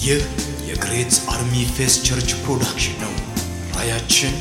[0.00, 0.20] ይህ
[0.68, 3.12] የ Great Army Faith Church production ነው።
[3.76, 4.34] ራዕያችን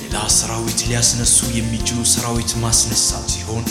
[0.00, 3.64] ሌላ ሰራዊት ሊያስነሱ የሚችሉ ሰራዊት ማስነሳት ሲሆን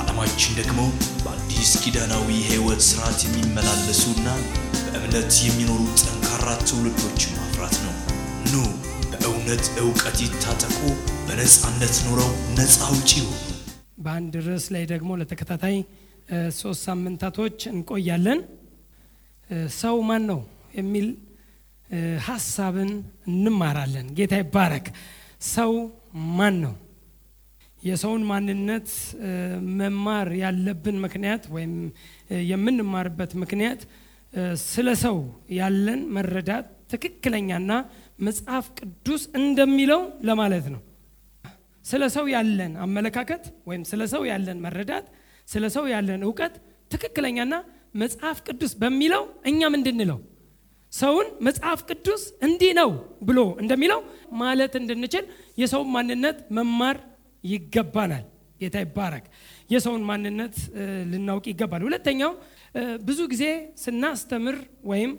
[0.00, 0.80] ዓላማችን ደግሞ
[1.24, 4.26] በአዲስ ኪዳናዊ ሕይወት ሥርዓት የሚመላለሱና
[4.84, 7.94] በእምነት የሚኖሩ ጠንካራ ትውልዶችን ማፍራት ነው።
[8.46, 8.62] ኑ
[9.12, 10.78] በእውነት ዕውቀት ይታጠቁ፣
[11.26, 13.34] በነፃነት ኑረው ነፃ አውጪ ይሁኑ።
[13.98, 15.76] በአንድ ርዕስ ላይ ደግሞ ለተከታታይ
[16.58, 18.40] ሶስት ሳምንታቶች እንቆያለን።
[19.76, 20.38] ሰው ማን ነው
[20.74, 21.08] የሚል
[22.26, 22.90] ሀሳብን
[23.30, 24.86] እንማራለን። ጌታ ይባረክ።
[25.54, 25.72] ሰው
[26.36, 26.74] ማን ነው?
[27.80, 28.88] የሰውን ማንነት
[29.78, 31.72] መማር ያለብን ምክንያት ወይም
[32.50, 33.80] የምንማርበት ምክንያት
[34.64, 35.16] ስለ ሰው
[35.58, 37.72] ያለን መረዳት ትክክለኛና
[38.26, 40.80] መጽሐፍ ቅዱስ እንደሚለው ለማለት ነው።
[41.84, 45.06] ስለ ሰው ያለን አመለካከት ወይም ስለ ሰው ያለን መረዳት
[45.48, 46.54] ስለ ሰው ያለን እውቀት
[46.90, 47.54] ትክክለኛና
[48.02, 50.18] መጽሐፍ ቅዱስ በሚለው እኛም እንድንለው
[50.94, 52.90] ሰውን መጽሐፍ ቅዱስ እንዲህ ነው
[53.22, 54.00] ብሎ እንደሚለው
[54.40, 55.24] ማለት እንድንችል
[55.58, 56.96] የሰውን ማንነት መማር
[57.44, 58.24] ይገባናል።
[58.60, 59.24] ጌታ ይባረክ።
[59.70, 60.54] የሰውን ማንነት
[61.10, 62.32] ልናውቅ ይገባል። ሁለተኛው
[63.02, 63.44] ብዙ ጊዜ
[63.82, 65.12] ስናስተምር ወይም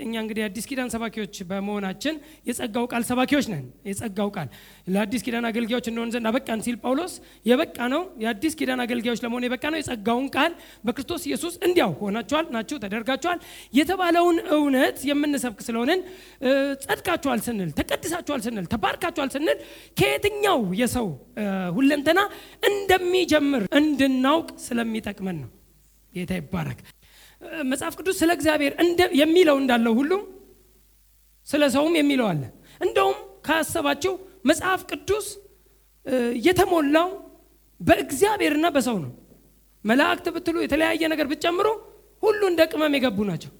[0.00, 2.14] እኛ እንግዲህ የአዲስ ኪዳን ሰባኪዎች በመሆናችን
[2.48, 4.48] የጸጋው ቃል ሰባኪዎች ነን። የጸጋው ቃል
[4.88, 7.14] ለአዲስ ኪዳን አገልጋዮች እንደሆን ዘንድ አበቃን ሲል ጳውሎስ
[7.46, 10.52] የበቃ ነው የአዲስ ኪዳን አገልጋዮች ለመሆን የበቃ ነው የጸጋውን ቃል
[10.86, 13.40] በክርስቶስ ኢየሱስ እንዲያው ሆናችኋል ናችሁ ተደርጋችኋል
[13.78, 16.00] የተባለውን እውነት የምንሰብክ ስለሆንን
[16.84, 19.58] ጸድቃችኋል ስንል ተቀድሳችኋል ስንል ተባርካችኋል ስንል
[19.96, 21.08] ከየትኛው የሰው
[21.76, 22.20] ሁለንተና
[22.70, 25.50] እንደሚጀምር እንድናውቅ ስለሚጠቅመን ነው።
[26.12, 26.78] ጌታ ይባረክ።
[27.70, 28.72] መጽሐፍ ቅዱስ ስለ እግዚአብሔር
[29.20, 30.12] የሚለው እንዳለው ሁሉ
[31.46, 32.42] ስለ ሰውም የሚለው አለ።
[32.80, 34.12] እንደውም ካሰባችሁ
[34.50, 35.26] መጽሐፍ ቅዱስ
[36.46, 37.08] የተሞላው
[37.80, 39.12] በእግዚአብሔርና በሰው ነው።
[39.84, 41.68] መላእክት ብትሉ የተለያየ ነገር ብትጨምሩ
[42.22, 43.52] ሁሉ እንደ ቅመም የገቡ ናቸው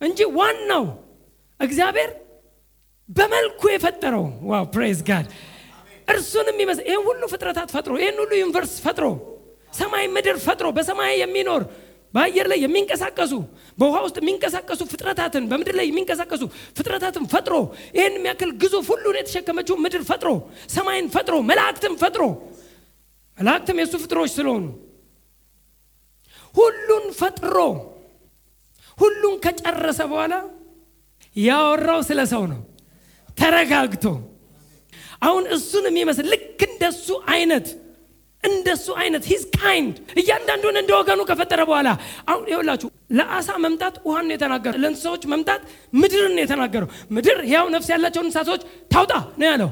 [0.00, 0.84] እንጂ ዋናው
[1.60, 2.10] እግዚአብሔር
[3.08, 5.26] በመልኩ የፈጠረው wow praise God
[6.08, 9.06] እርሱንም ይመስል ይህን ሁሉ ፍጥረታት ፈጥሮ ይህን ሁሉ universe ፈጥሮ
[9.72, 11.62] ሰማይ ምድር ፈጥሮ በሰማይ የሚኖር
[12.14, 13.34] በአየር ላይ የሚንቀሳቀሱ
[13.78, 16.42] በውሃ ውስጥ የሚንቀሳቀሱ ፍጥረታትን በምድር ላይ የሚንቀሳቀሱ
[16.78, 17.54] ፍጥረታትን ፈጥሮ
[17.96, 20.30] ይህን የሚያክል ግዙፍ ሁሉን የተሸከመችው ምድር ፈጥሮ
[20.74, 22.24] ሰማይን ፈጥሮ መላእክትን ፈጥሮ
[23.38, 24.64] መላእክትም የእሱ ፍጥሮች ስለሆኑ
[26.54, 27.56] ሁሉን ፈጥሮ
[28.98, 30.34] ሁሉን ከጨረሰ በኋላ
[31.36, 32.60] ያወራው ስለ ሰው ነው።
[33.36, 34.04] ተረጋግቶ
[35.22, 37.66] አሁን እሱን የሚመስል ልክ እንደሱ አይነት
[38.44, 41.88] እንደሱ አይነት his kind እያንዳንዱን እንደ ወገኑ ከፈጠረ በኋላ
[42.30, 42.88] አሁን ይኸውላችሁ
[43.18, 48.62] ለአሳ መምጣት ውሃን ነው የተናገረው። ለእንስሳዎች መምጣት ምድርን ነው የተናገረው። ምድር ሕያው ነፍስ ያላቸውን እንስሳቶች
[48.92, 49.70] ታውጣ ነው ያለው።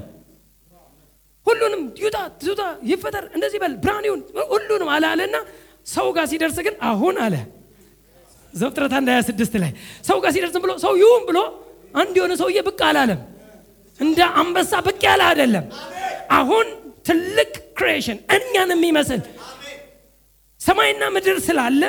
[1.46, 2.60] ሁሉንም ይውጣ፣ ትውጣ፣
[2.90, 4.20] ይፈጠር፣ እንደዚህ በል፣ ብርሃን ይሁን፣
[4.52, 5.36] ሁሉንም አለ አለና
[5.86, 7.34] ሰው ጋር ሲደርስ ግን አሁን አለ
[8.54, 9.72] ዘፍጥረት አንድ 26 ላይ
[10.08, 11.38] ሰው ጋር ሲደርስ ብሎ ሰው ይሁን ብሎ
[11.94, 13.20] አንድ የሆነ ሰውዬ ብቅ አላለም።
[14.00, 15.64] እንደ አንበሳ ብቅ ያለ አይደለም።
[16.32, 16.66] አሁን
[17.04, 19.20] ትልቅ ክሬሽን እኛን የሚመስል
[20.60, 21.82] ሰማይና ምድር ስላለ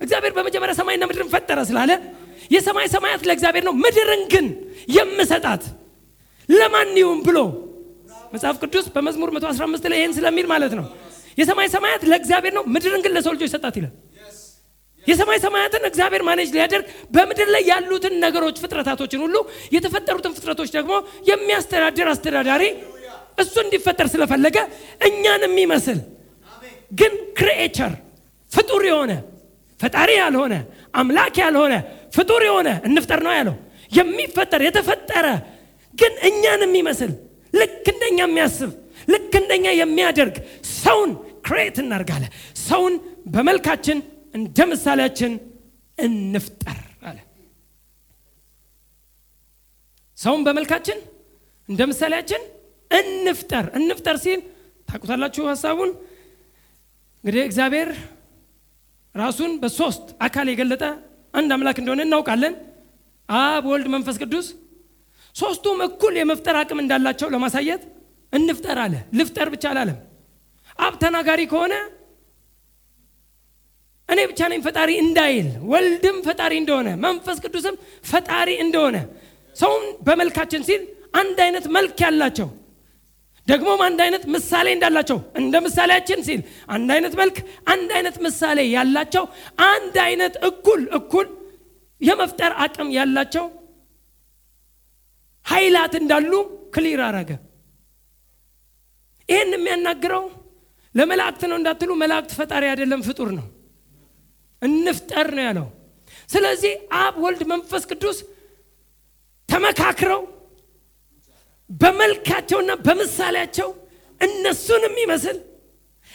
[0.00, 1.92] እግዚአብሔር በመጀመሪያ ሰማይና ምድርን ፈጠረ ስላለ
[2.50, 4.46] የሰማይ ሰማያት ለእግዚአብሔር ነው፣ ምድርን ግን
[4.96, 5.62] የምሰጣት
[6.48, 7.38] ለማን ይሁን ብሎ
[8.32, 10.86] መጽሐፍ ቅዱስ በመዝሙር 115 ላይ ይህን ስለሚል ማለት ነው።
[11.38, 13.94] የሰማይ ሰማያት ለእግዚአብሔር ነው፣ ምድርን ግን ለሰው ልጆች ሰጣት ይላል።
[15.06, 19.36] የሰማይ ሰማያትን እግዚአብሔር manage ሊያደርግ በምድር ላይ ያሉትን ነገሮች ፍጥረታቶችን ሁሉ
[19.74, 20.92] የተፈጠሩትን ፍጥረቶች ደግሞ
[21.30, 22.64] የሚያስተዳድር አስተዳዳሪ
[23.38, 24.56] እሱ እንዲፈጠር ስለፈለገ
[25.08, 25.98] እኛን የሚመስል
[26.92, 27.92] ግን creature
[28.50, 29.12] ፍጡር የሆነ
[29.80, 30.54] ፈጣሪ ያልሆነ
[30.94, 31.74] አምላክ ያልሆነ
[32.16, 33.56] ፍጡር የሆነ እንፍጠር ነው ያለው።
[33.92, 35.26] የሚፈጠር የተፈጠረ
[35.94, 37.12] ግን እኛን የሚመስል
[37.54, 38.70] ልክ እንደኛ የሚያስብ
[39.08, 40.36] ልክ እንደኛ የሚያደርግ
[40.78, 41.10] ሰውን
[41.46, 42.32] ክሬት እናርጋለን።
[42.62, 42.94] ሰውን
[43.34, 43.98] በመልካችን
[44.34, 45.32] እንደ ምሳሌያችን
[45.98, 46.78] እንፍጠር
[47.08, 47.18] አለ።
[50.18, 50.98] ሰውን በመልካችን
[51.68, 52.42] እንደ ምሳሌያችን
[52.90, 54.40] እንፍጠር እንፍጠር ሲል
[54.88, 55.90] ታውቁታላችሁ ሀሳቡን።
[57.24, 57.88] እንግዲህ እግዚአብሔር
[59.14, 60.84] ራሱን በሶስት አካል የገለጠ
[61.34, 62.54] አንድ አምላክ እንደሆነ እናውቃለን።
[63.28, 64.46] አብ፣ ወልድ፣ መንፈስ ቅዱስ
[65.34, 67.82] ሶስቱም እኩል የመፍጠር አቅም እንዳላቸው ለማሳየት
[68.32, 69.98] እንፍጠር አለ። ልፍጠር ብቻ አላለም።
[70.78, 71.74] አብ ተናጋሪ ከሆነ
[74.08, 77.74] እኔ ብቻ ነኝ ፈጣሪ እንዳይል፣ ወልድም ፈጣሪ እንደሆነ፣ መንፈስ ቅዱስም
[78.04, 78.96] ፈጣሪ እንደሆነ
[79.56, 80.82] ሰውን በመልካችን ሲል
[81.20, 82.48] አንድ አይነት መልክ ያላቸው
[83.48, 86.40] ደግሞም አንድ አይነት ምሳሌ እንዳላቸው እንደ ምሳሌያችን ሲል
[86.74, 87.36] አንድ አይነት መልክ
[87.72, 89.24] አንድ አይነት ምሳሌ ያላቸው
[89.68, 91.28] አንድ አይነት እኩል እኩል
[92.00, 93.46] የመፍጠር አቅም ያላቸው
[95.46, 96.32] ኃይላት እንዳሉ
[96.74, 97.30] clear አረገ።
[99.28, 100.24] ይህን የሚያናግረው
[100.94, 103.46] ለመላእክት ነው እንዳትሉ፣ መላእክት ፈጣሪ አይደለም ፍጡር ነው።
[104.62, 105.66] እንፍጠር ነው ያለው።
[106.28, 108.18] ስለዚህ አብ፣ ወልድ፣ መንፈስ ቅዱስ
[109.48, 110.22] ተመካክረው
[111.70, 113.68] በመልካቸውና በምሳሌያቸው
[114.20, 115.36] እነሱን የሚመስል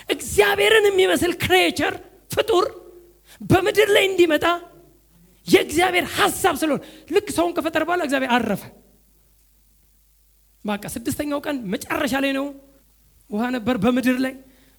[0.09, 1.93] እግዚአብሔርን የሚመስል creature
[2.31, 2.65] ፍጡር
[3.41, 4.45] በምድር ላይ እንዲመጣ
[5.47, 6.81] የእግዚአብሔር ሀሳብ ስለሆነ
[7.15, 8.63] ልክ ሰውን ከፈጠረ በኋላ እግዚአብሔር አረፈ።
[10.65, 12.45] በቃ ስድስተኛው ቀን መጨረሻ ላይ ነው።
[13.29, 14.33] ውሃ ነበር በምድር ላይ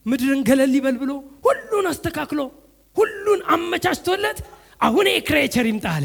[0.07, 1.13] ምድርን ገለል ይበል ብሎ
[1.47, 2.41] ሁሉን አስተካክሎ
[2.97, 4.39] ሁሉን አመቻችቶለት
[4.81, 6.05] አሁን creature ይምጣ አለ።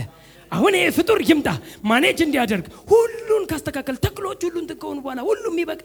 [0.52, 1.50] አሁን ይሄ ፍጡር ይምጣ
[1.90, 5.82] manage እንዲያደርግ ሁሉን ካስተካከል ተክሎች ሁሉን ከሆኑ በኋላ ሁሉም ይበቅ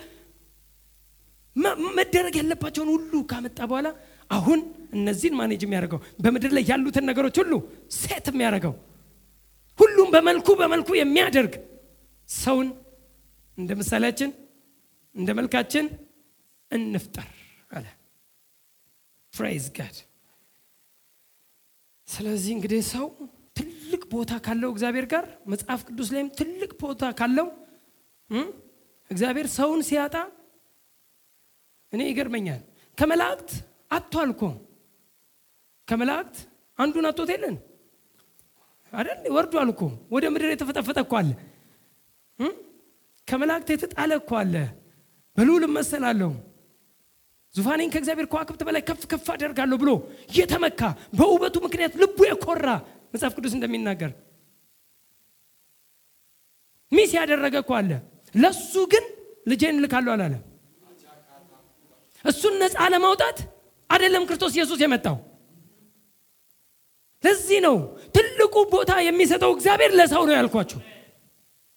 [1.97, 3.89] መደረግ ያለባቸውን ሁሉ ካመጣ በኋላ
[4.31, 4.61] አሁን
[4.93, 7.53] እነዚህን manage የሚያደርገው በምድር ላይ ያሉትን ነገሮች ሁሉ
[7.99, 8.75] set የሚያደርገው
[9.79, 11.55] ሁሉም በመልኩ በመልኩ የሚያደርግ
[12.29, 12.69] ሰውን
[13.59, 14.31] እንደ ምሳሌያችን
[15.15, 15.87] እንደ መልካችን
[16.71, 17.29] እንፍጠር
[17.71, 17.87] አለ።
[19.33, 19.97] praise God።
[22.09, 23.07] ስለዚህ እንግዲህ ሰው
[24.15, 27.49] ቦታ ካለው እግዚአብሔር ጋር መጽሐፍ ቅዱስ ላይም ትልቅ ቦታ ካለው
[29.11, 30.15] እግዚአብሔር ሰውን ሲያጣ
[31.93, 32.63] እኔ ይገርመኛል።
[32.99, 33.51] ከመላእክት
[33.91, 34.43] አጥቷል እኮ
[35.89, 36.37] ከመላእክት
[36.79, 37.57] አንዱን አጥቶት የለን
[38.93, 39.19] አይደል?
[39.37, 39.83] ወርዷል እኮ
[40.15, 41.31] ወደ ምድር የተፈጠፈጠ እኮ አለ።
[43.29, 44.55] ከመላእክት የተጣለ እኮ አለ።
[45.37, 46.33] በልዑል እመሰላለሁ
[47.55, 49.91] ዙፋኔን ከእግዚአብሔር ከዋክብት በላይ ከፍ ከፍ አደርጋለሁ ብሎ
[50.37, 50.81] የተመካ
[51.19, 52.67] በውበቱ ምክንያት ልቡ የኮራ
[53.15, 54.13] መጽሐፍ ቅዱስ እንደሚናገር
[56.93, 57.91] ሚስ ያደረገ እኮ አለ።
[58.35, 59.05] ለሱ ግን
[59.51, 60.43] ልጄን እልካለሁ አላለም።
[62.25, 63.39] እሱን ነፃ ለማውጣት
[63.91, 65.17] አይደለም ክርስቶስ ኢየሱስ የመጣው።
[67.25, 67.77] ለዚህ ነው
[68.17, 70.79] ትልቁ ቦታ የሚሰጠው እግዚአብሔር ለሰው ነው ያልኳችሁ።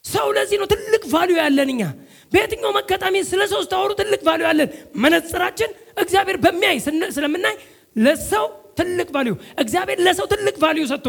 [0.06, 1.84] ሰው ለዚህ ነው ትልቅ value ያለን እኛ
[2.32, 4.70] በየትኛው አጋጣሚ ስለ ሰው ስታወሩ ትልቅ value ያለን
[5.04, 6.78] መነጽራችን እግዚአብሔር በሚያይ
[7.16, 7.56] ስለምናይ
[7.96, 8.46] ለሰው
[8.78, 11.08] ትልቅ value እግዚአብሔር ለሰው ትልቅ value ሰጥቶ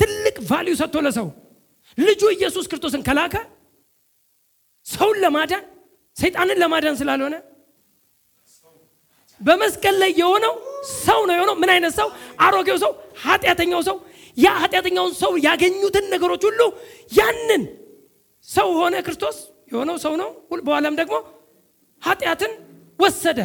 [0.00, 1.28] ትልቅ ቫሊዩ ሰጥቶ ለሰው
[1.98, 3.34] ልጁ ኢየሱስ ክርስቶስን ከላከ
[4.86, 5.64] ሰውን ለማዳን
[6.16, 7.34] ሰይጣንን ለማዳን ስላልሆነ
[9.40, 10.54] በመስቀል ላይ የሆነው
[10.98, 12.08] ሰው ነው የሆነው። ምን አይነት ሰው?
[12.38, 12.92] አሮጌው ሰው፣
[13.24, 13.96] ኃጢአተኛው ሰው።
[14.36, 16.60] ያ ኃጢአተኛውን ሰው ያገኙትን ነገሮች ሁሉ
[17.12, 17.62] ያንን
[18.48, 19.36] ሰው ሆነ። ክርስቶስ
[19.72, 20.28] የሆነው ሰው ነው።
[20.66, 21.14] በኋላም ደግሞ
[22.02, 22.52] ኃጢአትን
[22.98, 23.38] ወሰደ።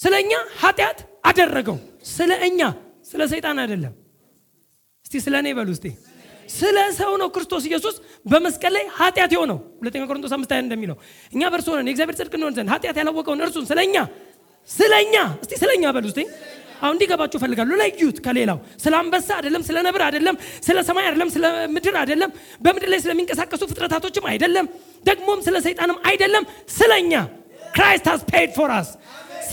[0.00, 1.76] ስለ እኛ ኃጢአት አደረገው።
[2.12, 2.60] ስለ እኛ፣
[3.10, 3.92] ስለ ሰይጣን አይደለም።
[5.06, 5.86] እስቲ ስለ እኔ በሉ እስቲ።
[6.52, 7.94] ስለ ሰው ነው ክርስቶስ ኢየሱስ
[8.26, 10.96] በመስቀል ላይ ኃጢአት የሆነው። ሁለተኛ ቆሮንቶስ አምስት ሃያ እንደሚለው
[11.32, 13.96] እኛ በእርሱ ሆነን የእግዚአብሔር ጽድቅ እንሆን ዘንድ ኃጢአት ያላወቀውን እርሱን ስለ እኛ
[14.68, 16.20] ስለ እኛ እስቲ ስለ እኛ በሉ እስቲ።
[16.82, 20.36] አሁን እንዲገባችሁ እፈልጋለሁ። ለዩት ከሌላው ስለ አንበሳ አይደለም፣ ስለ ነብር አይደለም፣
[20.66, 21.44] ስለ ሰማይ አይደለም፣ ስለ
[21.74, 22.30] ምድር አይደለም፣
[22.64, 24.66] በምድር ላይ ስለሚንቀሳቀሱ ፍጥረታቶችም አይደለም፣
[25.04, 26.44] ደግሞም ስለ ሰይጣንም አይደለም።
[26.76, 27.14] ስለ እኛ
[27.74, 28.88] Christ has paid for us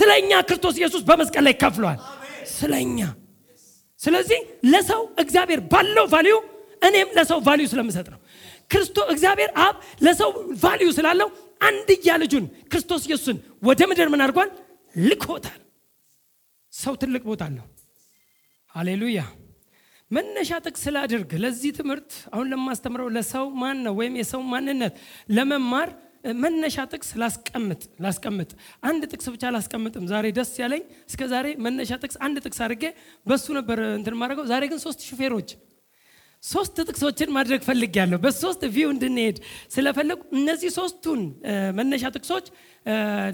[0.00, 1.98] ስለ እኛ ክርስቶስ ኢየሱስ በመስቀል ላይ ከፍሏል።
[2.54, 2.98] ስለ እኛ።
[4.00, 4.40] ስለዚህ
[4.72, 6.36] ለሰው እግዚአብሔር ባለው value
[6.82, 8.20] እኔም ለሰው value ስለምሰጥ ነው።
[8.70, 10.30] ክርስቶስ እግዚአብሔር አብ ለሰው
[10.62, 11.28] value ስላለው
[11.60, 14.50] አንድያ ልጁን ክርስቶስ ኢየሱስን ወደ ምድር ምን አድርጓል?
[14.94, 15.60] ልኮታል።
[16.72, 17.66] ሰው ትልቅ ቦታ አለው።
[18.70, 19.20] ሃሌሉያ።
[20.10, 24.94] መነሻ ጥቅስ ስላድርግ ለዚህ ትምህርት አሁን ለማስተምረው ለሰው ማን ነው ወይም የሰው ማንነት
[25.30, 25.90] ለመማር
[26.24, 28.50] መነሻ ጥቅስ ላስቀምጥ ላስቀምጥ
[28.88, 32.84] አንድ ጥቅስ ብቻ ላስቀምጥም። ዛሬ ደስ ያለኝ እስከ ዛሬ መነሻ ጥቅስ አንድ ጥቅስ አድርጌ
[33.26, 35.50] በሱ ነበር እንትን ማድረገው። ዛሬ ግን ሶስት ሹፌሮች
[36.42, 39.38] ሶስት ጥቅሶችን ማድረግ ፈልጌያለሁ። በሶስት ቪው እንድንሄድ
[39.74, 41.20] ስለፈለጉ እነዚህ ሶስቱን
[41.78, 42.46] መነሻ ጥቅሶች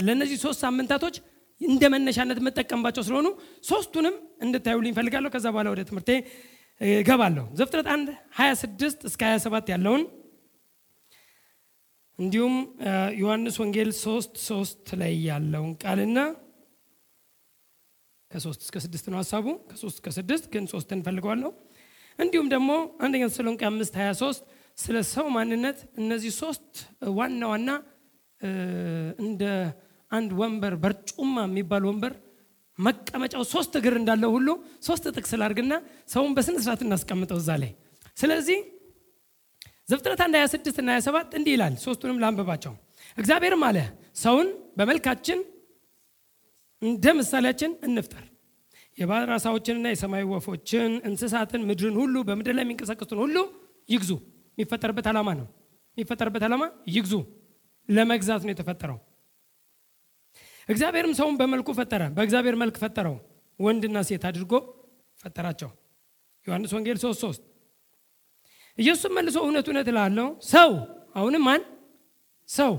[0.06, 1.16] ለእነዚህ ሶስት ሳምንታቶች
[1.60, 3.28] እንደ መነሻነት የምጠቀምባቸው ስለሆኑ
[3.68, 6.10] ሶስቱንም እንድታዩልኝ እፈልጋለሁ። ከዛ በኋላ ወደ ትምህርቴ
[6.80, 10.02] እገባለሁ። ዘፍጥረት 1 26 እስከ 27 ያለውን
[12.18, 12.54] እንዲሁም
[13.20, 16.18] ዮሐንስ ወንጌል 3 3 ላይ ያለውን ቃልና
[18.30, 21.50] ከ3 እስከ 6 ነው ሀሳቡ። ከ3 እስከ 6 ግን ሶስትን እንፈልገዋለሁ።
[22.18, 22.70] እንዲሁም ደግሞ
[23.04, 24.40] አንደኛ ተሰሎንቄ 5 23
[24.78, 26.70] ስለ ሰው ማንነት እነዚህ ሶስት
[27.18, 27.68] ዋና ዋና
[29.24, 29.42] እንደ
[30.10, 32.12] አንድ ወንበር በርጩማ የሚባል ወንበር
[32.78, 34.48] መቀመጫው ሶስት እግር እንዳለው ሁሉ
[34.88, 35.74] ሶስት ጥቅስ ላድርግና
[36.14, 37.70] ሰውን በስነ ስርዓት እናስቀምጠው እዛ ላይ።
[38.16, 38.58] ስለዚህ
[39.88, 42.72] ዘፍጥረት 1 26 እና 27 እንዲህ ይላል። ሶስቱንም ላንብባቸው።
[43.18, 43.78] እግዚአብሔርም አለ
[44.16, 45.38] ሰውን በመልካችን
[46.82, 48.24] እንደ ምሳሌያችን እንፍጠር፣
[48.98, 53.36] የባህር ዓሣዎችንና የሰማይ ወፎችን፣ እንስሳትን፣ ምድርን ሁሉ በምድር ላይ የሚንቀሳቀሱትን ሁሉ
[53.88, 54.10] ይግዙ።
[54.58, 55.46] የሚፈጠርበት ዓላማ ነው።
[55.96, 56.62] የሚፈጠርበት ዓላማ
[56.94, 57.14] ይግዙ፣
[57.88, 58.98] ለመግዛት ነው የተፈጠረው።
[60.68, 63.16] እግዚአብሔርም ሰውን በመልኩ ፈጠረ፣ በእግዚአብሔር መልክ ፈጠረው፣
[63.60, 64.52] ወንድና ሴት አድርጎ
[65.20, 65.70] ፈጠራቸው።
[66.46, 67.44] ዮሐንስ ወንጌል 3 3
[68.78, 70.70] ኢየሱስም መልሶ እውነት እውነት እልሃለሁ ሰው
[71.18, 71.62] አሁንም ማን
[72.48, 72.72] ሰው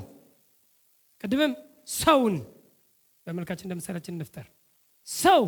[1.24, 1.54] ቅድምም
[1.98, 2.36] ሰውን
[3.28, 4.46] በመልካችን እንደ ምሳሌያችን እንፍጠር
[5.08, 5.44] ሰው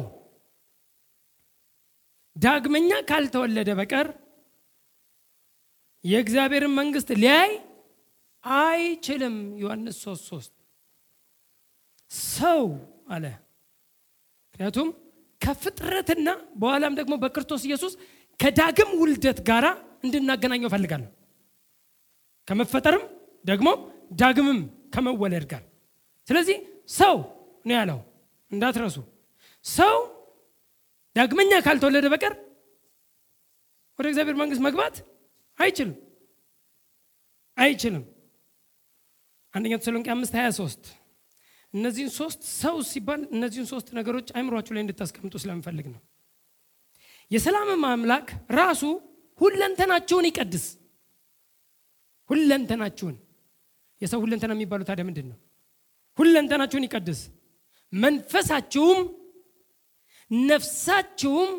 [2.36, 4.08] ዳግመኛ ካልተወለደ በቀር
[6.04, 7.52] የእግዚአብሔርን መንግስት ሊያይ
[8.44, 10.54] አይችልም። ዮሐንስ 3 3
[12.32, 12.62] ሰው
[13.10, 13.26] አለ።
[14.46, 14.88] ምክንያቱም
[15.42, 16.30] ከፍጥረትና
[16.62, 17.94] በኋላም ደግሞ በክርስቶስ ኢየሱስ
[18.40, 19.66] ከዳግም ውልደት ጋር
[20.04, 21.10] እንድናገናኘው እፈልጋለሁ።
[22.48, 23.04] ከመፈጠርም
[23.46, 23.68] ደግሞ
[24.22, 24.60] ዳግምም
[24.94, 25.64] ከመወለድ ጋር።
[26.28, 26.58] ስለዚህ
[26.92, 27.16] ሰው
[27.66, 28.00] ነው ያለው
[28.52, 28.98] እንዳትረሱ።
[29.66, 29.96] ሰው
[31.16, 32.34] ዳግመኛ ካልተወለደ በቀር
[34.00, 34.96] ወደ እግዚአብሔር መንግስት መግባት
[35.60, 35.96] አይችልም
[37.58, 38.04] አይችልም።
[39.54, 40.90] አንደኛ ተሰሎንቄ አምስት 23
[41.74, 46.02] እነዚህን ሶስት ሰው ሲባል እነዚህን ሶስት ነገሮች አይምሯችሁ ላይ እንድታስቀምጡ ስለምፈልግ ነው።
[47.32, 48.28] የሰላምም አምላክ
[48.60, 48.84] ራሱ
[49.40, 50.66] ሁለንተናችሁን ይቀድስ።
[52.30, 53.16] ሁለንተናችሁን
[54.02, 55.38] የሰው ሁለንተና የሚባሉ ታዲያ ምንድን ነው?
[56.18, 57.20] ሁለንተናችሁን ይቀድስ፣
[57.94, 59.00] መንፈሳችሁም፣
[60.32, 61.52] ነፍሳችሁም፣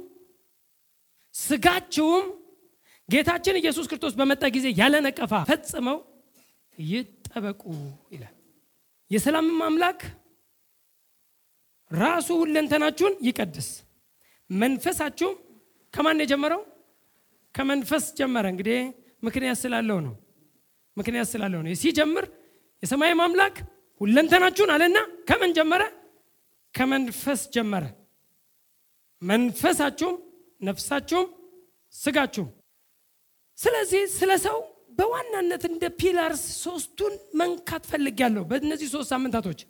[1.35, 2.25] ስጋችሁም
[3.09, 5.99] ጌታችን ኢየሱስ ክርስቶስ በመጣ ጊዜ ያለ ነቀፋ ፈጽመው
[6.79, 7.63] ይጠበቁ
[8.15, 8.35] ይላል።
[9.11, 10.01] የሰላምም አምላክ
[11.91, 13.69] ራሱ ሁለንተናችሁን ይቀድስ፣
[14.51, 15.35] መንፈሳችሁም
[15.95, 16.61] ከማን የጀመረው?
[17.55, 18.79] ከመንፈስ ጀመረ። እንግዲህ
[19.23, 20.15] ምክንያት ስላለው ነው።
[20.97, 22.25] ምክንያት ስላለው ነው። ሲጀምር
[22.83, 23.57] የሰማይ አምላክ
[24.01, 25.83] ሁለንተናችሁን አለና ከምን ጀመረ?
[26.75, 27.85] ከመንፈስ ጀመረ።
[29.23, 30.15] መንፈሳችሁም፣
[30.61, 31.27] ነፍሳችሁም፣
[31.95, 32.49] ስጋችሁም።
[33.59, 34.59] ስለዚህ ስለ ሰው
[34.99, 39.61] በዋናነት እንደ ፒላርስ ሶስቱን መንካት ፈልጊያለሁ። በእነዚህ ሶስት ሳምንታቶች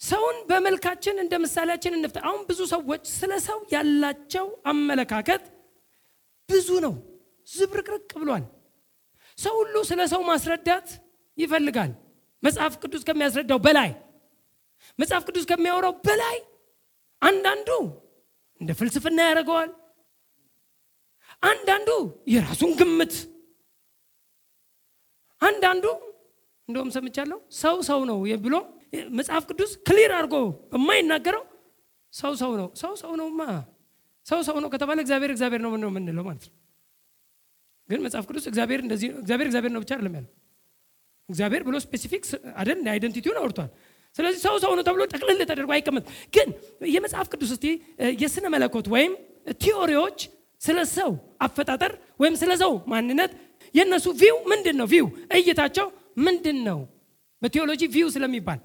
[0.00, 5.42] ሰውን በመልካችን እንደ ምሳሌያችን እንፍጠር። አሁን ብዙ ሰዎች ስለ ሰው ያላቸው አመለካከት
[6.48, 6.94] ብዙ ነው፣
[7.48, 8.44] ዝብርቅርቅ ብሏል።
[9.38, 10.88] ሰው ሁሉ ስለ ሰው ማስረዳት
[11.38, 11.90] ይፈልጋል።
[12.42, 13.90] መጽሐፍ ቅዱስ ከሚያስረዳው በላይ
[14.98, 16.36] መጽሐፍ ቅዱስ ከሚያወራው በላይ
[17.22, 17.68] አንዳንዱ
[18.60, 19.70] እንደ ፍልስፍና ያደርገዋል።
[21.42, 21.88] አንዳንዱ
[22.32, 23.14] የራሱን ግምት፣
[25.42, 25.84] አንዳንዱ
[26.68, 28.54] እንደውም ሰምቻለሁ ሰው ሰው ነው ብሎ
[29.18, 30.34] መጽሐፍ ቅዱስ ክሊር አድርጎ
[30.72, 31.44] በማይናገረው
[32.12, 33.42] ሰው ሰው ነው ሰው ሰው ነውማ
[34.28, 36.54] ሰው ሰው ነው ከተባለ እግዚአብሔር እግዚአብሔር ነው ነው የምንለው ማለት ነው።
[37.88, 40.32] ግን መጽሐፍ ቅዱስ እግዚአብሔር እንደዚህ እግዚአብሔር እግዚአብሔር ነው ብቻ አይደለም ያለው
[41.28, 42.22] እግዚአብሔር ብሎ specific
[42.60, 43.70] አይደል identity ውን አውርቷል።
[44.14, 46.04] ስለዚህ ሰው ሰው ነው ተብሎ ጠቅልል ተደርጎ አይቀመጥ።
[46.34, 46.48] ግን
[46.88, 47.66] የመጽሐፍ ቅዱስ እስቲ
[48.22, 49.12] የስነ መለኮት ወይም
[49.60, 50.18] theory ዎች
[50.60, 51.10] ስለ ሰው
[51.46, 51.92] አፈጣጠር
[52.22, 53.32] ወይም ስለ ሰው ማንነት
[53.74, 54.86] የእነሱ view ምንድን ነው?
[54.92, 55.86] view እይታቸው
[56.26, 56.78] ምንድን ነው?
[57.42, 58.60] በ theology view ስለሚባል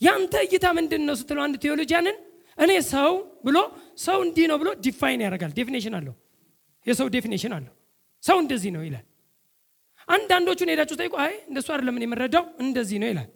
[0.00, 2.16] ያንተ እይታ ምንድን ነው ስትለው አንድ theologian ን
[2.58, 3.12] እኔ ሰው
[3.44, 3.56] ብሎ
[4.04, 6.14] ሰው እንዲህ ነው ብሎ define ያደርጋል። definition አለው።
[6.86, 7.72] የሰው definition አለው።
[8.22, 9.04] ሰው እንደዚህ ነው ይላል።
[10.08, 13.28] አንዳንዶቹን ሄዳችሁ ጠይቁ። አይ እንደሱ አይደለም የምረዳው እንደዚህ ነው ይላል።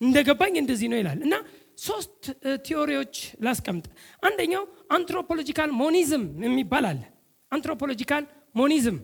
[0.00, 1.34] እንደገባኝ እንደዚህ ነው ይላል። እና
[1.82, 2.22] ሶስት
[2.66, 3.14] theory ዎች
[3.44, 3.86] ላስቀምጥ።
[4.22, 7.00] አንደኛው anthropological monism የሚባል አለ።
[7.52, 8.98] anthropological monism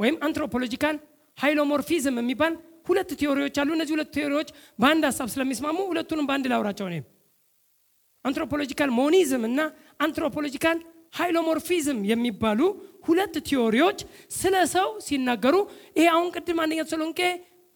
[0.00, 0.96] ወይም anthropological
[1.38, 2.54] hylomorphism የሚባል
[2.88, 4.48] ሁለት theory ዎች አሉ። እነዚህ ሁለት theory ዎች
[4.78, 7.04] በአንድ ሀሳብ ስለሚስማሙ ሁለቱንም በአንድ ላውራቸው ነው።
[8.24, 9.60] anthropological monism እና
[10.00, 10.78] anthropological
[11.18, 12.60] hylomorphism የሚባሉ
[13.08, 13.98] ሁለት theory ዎች
[14.38, 15.56] ስለ ሰው ሲናገሩ
[15.98, 17.20] ይሄ አሁን ቅድም አንደኛ ተሰሎንቄ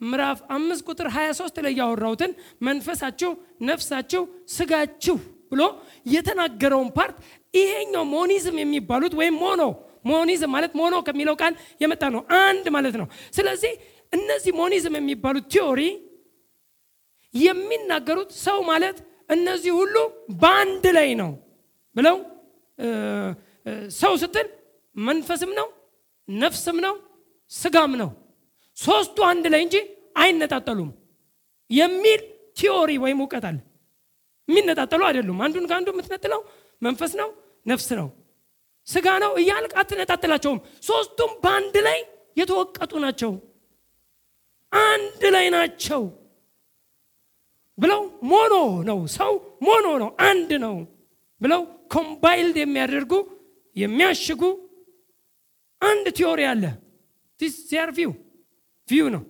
[0.00, 2.32] ምዕራፍ አምስት ቁጥር 23 ላይ ያወራሁትን
[2.68, 3.30] መንፈሳችሁ፣
[3.68, 4.22] ነፍሳችሁ፣
[4.56, 5.16] ስጋችሁ
[5.52, 5.62] ብሎ
[6.06, 7.16] የተናገረውን part
[7.54, 9.62] ይሄኛው monism የሚባሉት ወይም mono
[10.10, 13.72] monism ማለት mono ከሚለው ቃል የመጣ ነው፣ አንድ ማለት ነው። ስለዚህ
[14.12, 15.80] እነዚህ monism የሚባሉት theory
[17.34, 19.96] የሚናገሩት ሰው ማለት እነዚህ ሁሉ
[20.42, 21.30] በአንድ ላይ ነው
[21.96, 22.16] ብለው
[23.98, 24.46] ሰው ስትል
[24.96, 25.68] መንፈስም ነው
[26.28, 26.94] ነፍስም ነው
[27.52, 28.10] ስጋም ነው
[28.76, 29.76] ሶስቱ አንድ ላይ እንጂ
[30.16, 30.90] አይነጣጠሉም
[31.70, 32.20] የሚል
[32.58, 33.58] theory ወይም እውቀት አለ።
[34.48, 36.40] የሚነጣጠሉ አይደሉም። አንዱን ከአንዱ የምትነጥለው
[36.82, 37.28] መንፈስ ነው
[37.66, 38.08] ነፍስ ነው
[38.86, 40.58] ስጋ ነው እያልክ አትነጣጥላቸውም።
[40.88, 41.98] ሶስቱም በአንድ ላይ
[42.36, 43.32] የተወቀጡ ናቸው፣
[44.72, 46.02] አንድ ላይ ናቸው
[47.78, 48.00] ብለው
[48.30, 48.54] mono
[48.88, 49.32] ነው ሰው
[49.62, 50.76] mono ነው አንድ ነው
[51.40, 51.60] ብለው
[51.94, 53.12] combined የሚያደርጉ
[53.76, 54.42] የሚያሽጉ
[55.80, 56.64] አንድ theory አለ።
[57.68, 58.12] their view
[58.88, 59.22] view ነው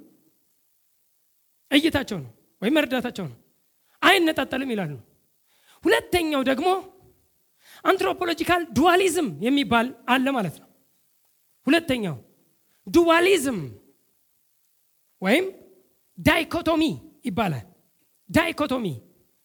[1.71, 2.31] እይታቸው ነው
[2.63, 3.37] ወይም መረዳታቸው ነው።
[4.03, 4.93] አይነጣጠልም ይላሉ።
[5.85, 6.69] ሁለተኛው ደግሞ
[7.85, 10.69] anthropological dualism የሚባል አለ ማለት ነው።
[11.67, 12.17] ሁለተኛው
[12.87, 13.59] dualism
[15.23, 15.47] ወይም
[16.19, 16.83] dichotomy
[17.25, 17.67] ይባላል።
[18.31, 18.87] dichotomy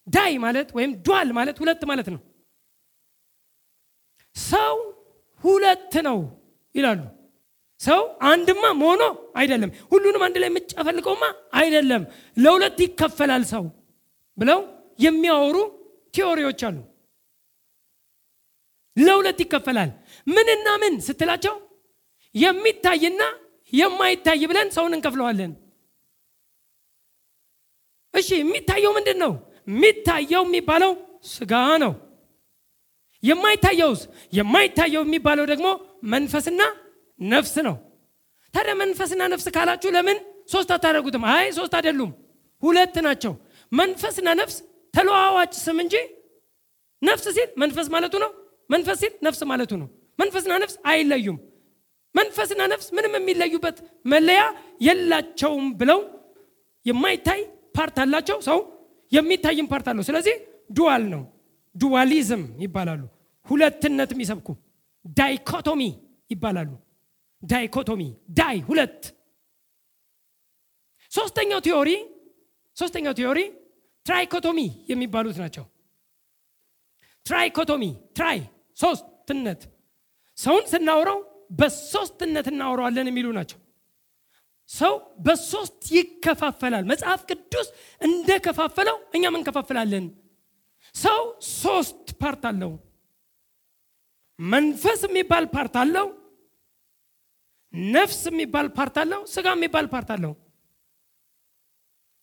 [0.08, 2.22] di ማለት ወይም dual ማለት ሁለት ማለት ነው።
[4.36, 4.75] ሰው
[5.44, 6.18] ሁለት ነው
[6.75, 7.02] ይላሉ።
[7.80, 9.01] ሰው አንድማ mono
[9.36, 11.24] አይደለም፣ ሁሉንም አንድ ላይ የምጨፈልቀውማ
[11.54, 12.04] አይደለም፣
[12.38, 13.63] ለሁለት ይከፈላል ሰው
[14.38, 14.60] ብለው
[15.00, 15.58] የሚያወሩ
[16.13, 16.78] ቲዎሪዎች አሉ።
[18.98, 19.92] ለሁለት ይከፈላል።
[20.28, 21.56] ምንና ምን ስትላቸው
[22.36, 23.22] የሚታይና
[23.74, 25.52] የማይታይ ብለን ሰውን እንከፍለዋለን።
[28.13, 29.32] እሺ የሚታየው ምንድን ነው?
[29.67, 30.91] የሚታየው የሚባለው
[31.27, 31.53] ስጋ
[31.84, 31.93] ነው።
[33.24, 34.01] የማይታየውስ?
[34.38, 35.67] የማይታየው የሚባለው ደግሞ
[36.13, 36.62] መንፈስና
[37.20, 37.75] ነፍስ ነው።
[38.53, 40.17] ታዲያ መንፈስና ነፍስ ካላችሁ ለምን
[40.53, 41.24] ሶስት አታደርጉትም?
[41.34, 42.12] አይ ሶስት አይደሉም፣
[42.63, 43.34] ሁለት ናቸው።
[43.72, 44.55] መንፈስና ነፍስ
[44.93, 45.96] ተለዋዋጭ ስም እንጂ
[47.01, 48.32] ነፍስ ሲል መንፈስ ማለቱ ነው።
[48.70, 49.88] መንፈስ ሲል ነፍስ ማለቱ ነው።
[50.20, 51.38] መንፈስና ነፍስ አይለዩም።
[52.15, 54.41] መንፈስና ነፍስ ምንም የሚለዩበት መለያ
[54.88, 56.00] የላቸውም ብለው
[56.86, 57.41] የማይታይ
[57.75, 58.60] part አላቸው። ሰው
[59.12, 60.36] የሚታይም part አለው። ስለዚህ
[60.70, 61.24] dual ነው።
[61.75, 63.01] dualism ይባላሉ።
[63.48, 64.50] ሁለትነት የሚሰብኩ
[65.18, 65.82] dichotomy
[66.30, 66.72] ይባላሉ።
[67.44, 68.01] dichotomy
[68.34, 69.01] di ሁለት።
[71.12, 71.89] ሶስተኛው theory
[72.77, 73.39] ሶስተኛው theory
[74.06, 75.65] trichotomy የሚባሉት ናቸው።
[77.25, 77.84] trichotomy
[78.18, 78.39] tri
[78.77, 79.62] ሶስትነት፣
[80.38, 81.20] ሰውን ስናወራው
[81.60, 83.60] በሶስትነት እናወራዋለን የሚሉ ናቸው።
[84.74, 84.94] ሰው
[85.25, 87.68] በሶስት ይከፋፈላል። መጽሐፍ ቅዱስ
[88.01, 90.06] እንደከፋፈለው እኛም እንከፋፈላለን።
[90.96, 91.22] ሰው
[91.58, 92.72] ሶስት part አለው።
[94.39, 96.08] መንፈስ የሚባል part አለው።
[97.94, 100.34] ነፍስ የሚባል part አለው። ስጋ የሚባል part አለው።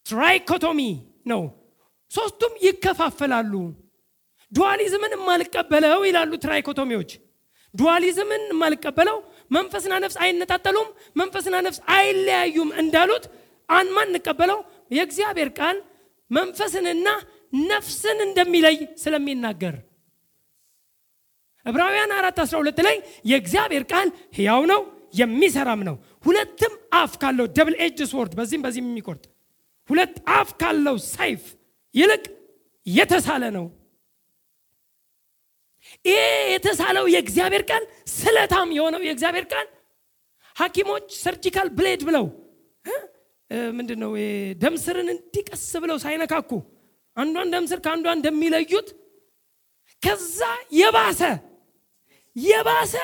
[0.06, 0.80] trichotomy
[1.30, 1.42] ነው።
[2.10, 3.54] ሶስቱም ይከፋፈላሉ።
[4.52, 7.10] dualism ን የማልቀበለው ይላሉ trichotomy ዎች።
[7.74, 9.18] dualism ን የማልቀበለው
[9.50, 13.24] መንፈስና ነፍስ አይነጣጠሉም፣ መንፈስና ነፍስ አይለያዩም እንዳሉት
[13.68, 14.58] አንማ እንቀበለው።
[14.96, 15.76] የእግዚአብሔር ቃል
[16.30, 17.08] መንፈስንና
[17.68, 19.76] ነፍስን እንደሚለይ ስለሚናገር።
[21.66, 22.96] ዕብራውያን 4 12 ላይ
[23.30, 24.80] የእግዚአብሔር ቃል ሕያው ነው
[25.14, 29.24] የሚሰራም ነው። ሁለትም አፍ ካለው double edge sword በዚህም በዚህም የሚቆርጥ
[29.90, 31.42] ሁለት አፍ ካለው ሰይፍ
[31.94, 32.24] ይልቅ
[32.86, 33.66] የተሳለ ነው።
[36.04, 36.20] ይሄ
[36.52, 39.66] የተሳለው የእግዚአብሔር ቃል ስለታም የሆነው የእግዚአብሔር ቃል
[40.56, 42.26] ሐኪሞች ሰርጂካል ብሌድ ብለው
[43.70, 44.10] ምንድን ነው
[44.62, 46.50] ደምስርን እንዲቀስ ብለው ሳይነካኩ
[47.16, 48.88] አንዷን ደምስር ከአንዷ እንደሚለዩት
[50.02, 50.40] ከዛ
[50.72, 51.20] የባሰ
[52.36, 52.94] የባሰ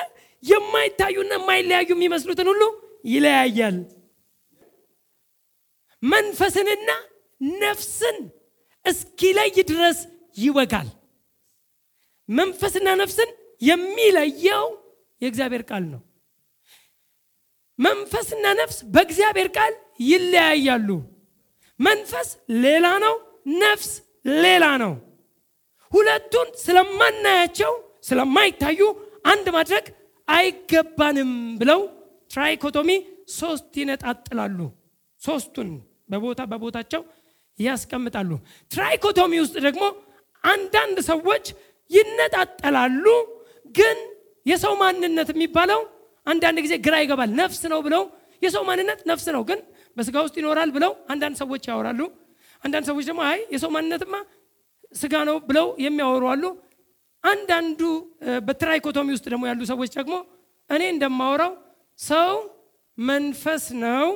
[0.43, 2.63] የማይታዩና የማይለያዩ የሚመስሉትን ሁሉ
[3.05, 3.77] ይለያያል።
[6.03, 6.89] መንፈስንና
[7.61, 8.17] ነፍስን
[8.85, 9.99] እስኪለይ ድረስ
[10.37, 10.87] ይወጋል።
[12.29, 13.29] መንፈስና ነፍስን
[13.61, 14.65] የሚለየው
[15.21, 16.01] የእግዚአብሔር ቃል ነው።
[17.79, 19.73] መንፈስና ነፍስ በእግዚአብሔር ቃል
[20.07, 20.89] ይለያያሉ።
[21.79, 22.29] መንፈስ
[22.63, 23.15] ሌላ ነው፣
[23.63, 23.89] ነፍስ
[24.43, 24.93] ሌላ ነው።
[25.91, 28.79] ሁለቱን ስለማናያቸው ስለማይታዩ
[29.25, 29.85] አንድ ማድረግ
[30.27, 31.29] አይገባንም
[31.61, 31.81] ብለው
[32.31, 32.89] ትራይኮቶሚ
[33.37, 34.59] ሶስት ይነጣጥላሉ።
[35.21, 35.69] ሶስቱን
[36.11, 37.01] በቦታ በቦታቸው
[37.59, 38.31] ያስቀምጣሉ።
[38.71, 39.83] ትራይኮቶሚ ውስጥ ደግሞ
[40.43, 41.45] አንዳንድ ሰዎች
[41.91, 43.05] ይነጣጠላሉ።
[43.75, 43.97] ግን
[44.45, 45.81] የሰው ማንነት የሚባለው
[46.27, 48.03] አንዳንድ ጊዜ ግራ ይገባል። ነፍስ ነው ብለው
[48.41, 49.59] የሰው ማንነት ነፍስ ነው ግን
[49.97, 52.01] በስጋ ውስጥ ይኖራል ብለው አንዳንድ ሰዎች ያወራሉ።
[52.63, 54.15] አንዳንድ ሰዎች ደግሞ አይ የሰው ማንነትማ
[54.93, 56.43] ስጋ ነው ብለው የሚያወሩ አሉ።
[57.23, 57.81] አንዳንዱ
[58.47, 60.15] በትራይኮቶሚ ውስጥ ደግሞ ያሉ ሰዎች ደግሞ
[60.69, 61.53] እኔ እንደማወራው
[61.99, 62.31] ሰው
[62.97, 64.07] መንፈስ ነው፣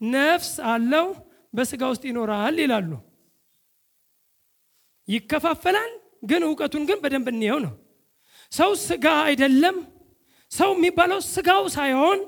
[0.00, 1.06] ነፍስ አለው፣
[1.54, 2.90] በስጋ ውስጥ ይኖራል ይላሉ።
[5.08, 7.72] ይከፋፈላል። ግን እውቀቱን ግን በደንብ እንየው ነው።
[8.52, 9.76] ሰው ስጋ አይደለም።
[10.52, 12.18] ሰው የሚባለው ስጋው ሳይሆን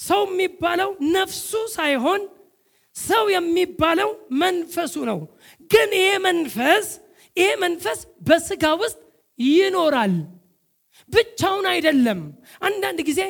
[0.00, 2.22] ሰው የሚባለው ነፍሱ ሳይሆን
[2.96, 4.10] ሰው የሚባለው
[4.42, 5.18] መንፈሱ ነው።
[5.70, 6.86] ግን ይሄ መንፈስ
[7.36, 8.98] ይሄ መንፈስ በስጋ ውስጥ
[9.38, 10.14] ይኖራል፣
[11.10, 12.20] ብቻውን አይደለም።
[12.68, 13.20] አንዳንድ ጊዜ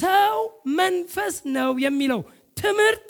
[0.00, 0.36] ሰው
[0.78, 2.20] መንፈስ ነው የሚለው
[2.56, 3.08] ትምህርት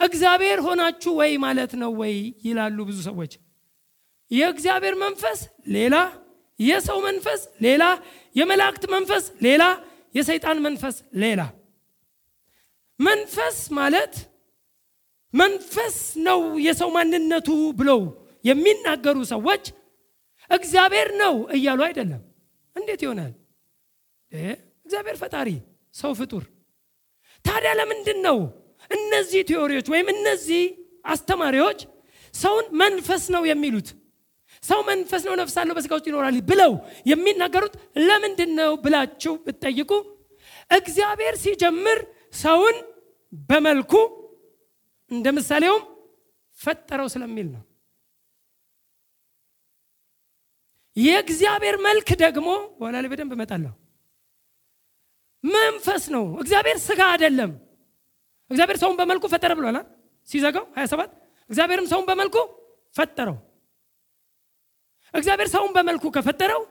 [0.00, 2.14] እግዚአብሔር ሆናችሁ ወይ ማለት ነው ወይ
[2.46, 3.32] ይላሉ ብዙ ሰዎች።
[4.32, 5.40] የእግዚአብሔር መንፈስ
[5.74, 5.94] ሌላ፣
[6.58, 7.82] የሰው መንፈስ ሌላ፣
[8.36, 9.62] የመላእክት መንፈስ ሌላ፣
[10.14, 11.40] የሰይጣን መንፈስ ሌላ።
[13.00, 14.14] መንፈስ ማለት
[15.34, 18.00] መንፈስ ነው የሰው ማንነቱ ብለው
[18.44, 19.64] የሚናገሩ ሰዎች
[20.50, 22.22] እግዚአብሔር ነው እያሉ አይደለም።
[22.76, 23.32] እንዴት ይሆናል?
[24.86, 25.48] እግዚአብሔር ፈጣሪ፣
[25.94, 26.44] ሰው ፍጡር።
[27.44, 28.38] ታዲያ ለምንድን ነው
[28.90, 30.62] እነዚህ ቴዎሪዎች ወይም እነዚህ
[31.04, 31.80] አስተማሪዎች
[32.34, 33.88] ሰውን መንፈስ ነው የሚሉት?
[34.62, 36.72] ሰው መንፈስ ነው፣ ነፍስ አለው፣ በስጋ ውስጥ ይኖራል ብለው
[37.10, 37.74] የሚናገሩት
[38.08, 39.90] ለምንድን ነው ብላችሁ ብትጠይቁ
[40.70, 41.98] እግዚአብሔር ሲጀምር
[42.42, 42.76] ሰውን
[43.48, 43.92] በመልኩ
[45.10, 45.82] እንደ ምሳሌውም
[46.56, 47.62] ፈጠረው ስለሚል ነው።
[50.96, 52.48] የእግዚአብሔር መልክ ደግሞ
[52.78, 53.72] በኋላ ላይ በደንብ እመጣለሁ።
[55.44, 57.52] መንፈስ ነው። እግዚአብሔር ስጋ አይደለም።
[58.50, 59.76] እግዚአብሔር ሰውን በመልኩ ፈጠረ ብሏል
[60.28, 61.14] ሲዘጋው 27
[61.50, 62.36] እግዚአብሔርም ሰውን በመልኩ
[62.94, 63.36] ፈጠረው።
[65.14, 66.62] እግዚአብሔር ሰውን በመልኩ ከፈጠረው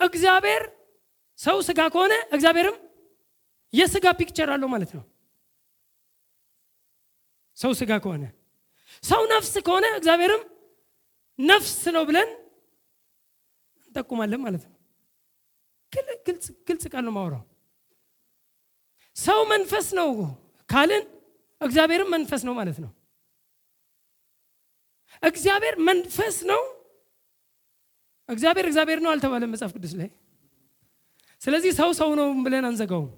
[0.00, 0.62] እግዚአብሔር
[1.38, 2.76] ሰው ስጋ ከሆነ እግዚአብሔርም
[3.72, 5.04] የስጋ picture አለው ማለት ነው።
[7.56, 8.24] ሰው ስጋ ከሆነ
[9.04, 10.42] ሰው ነፍስ ከሆነ እግዚአብሔርም
[11.38, 12.30] ነፍስ ነው ብለን
[13.88, 14.76] እንጠቁማለን ማለት ነው።
[16.68, 17.42] ግልጽ ቃል ነው ማውራው
[19.16, 20.08] ሰው መንፈስ ነው
[20.68, 21.04] ካልን
[21.60, 22.90] እግዚአብሔርም መንፈስ ነው ማለት ነው።
[25.22, 26.62] እግዚአብሔር መንፈስ ነው
[28.30, 30.08] እግዚአብሔር እግዚአብሔር ነው አልተባለም መጽሐፍ ቅዱስ ላይ።
[31.42, 33.10] ስለዚህ ሰው ሰው ነው ብለን አንዘጋውም።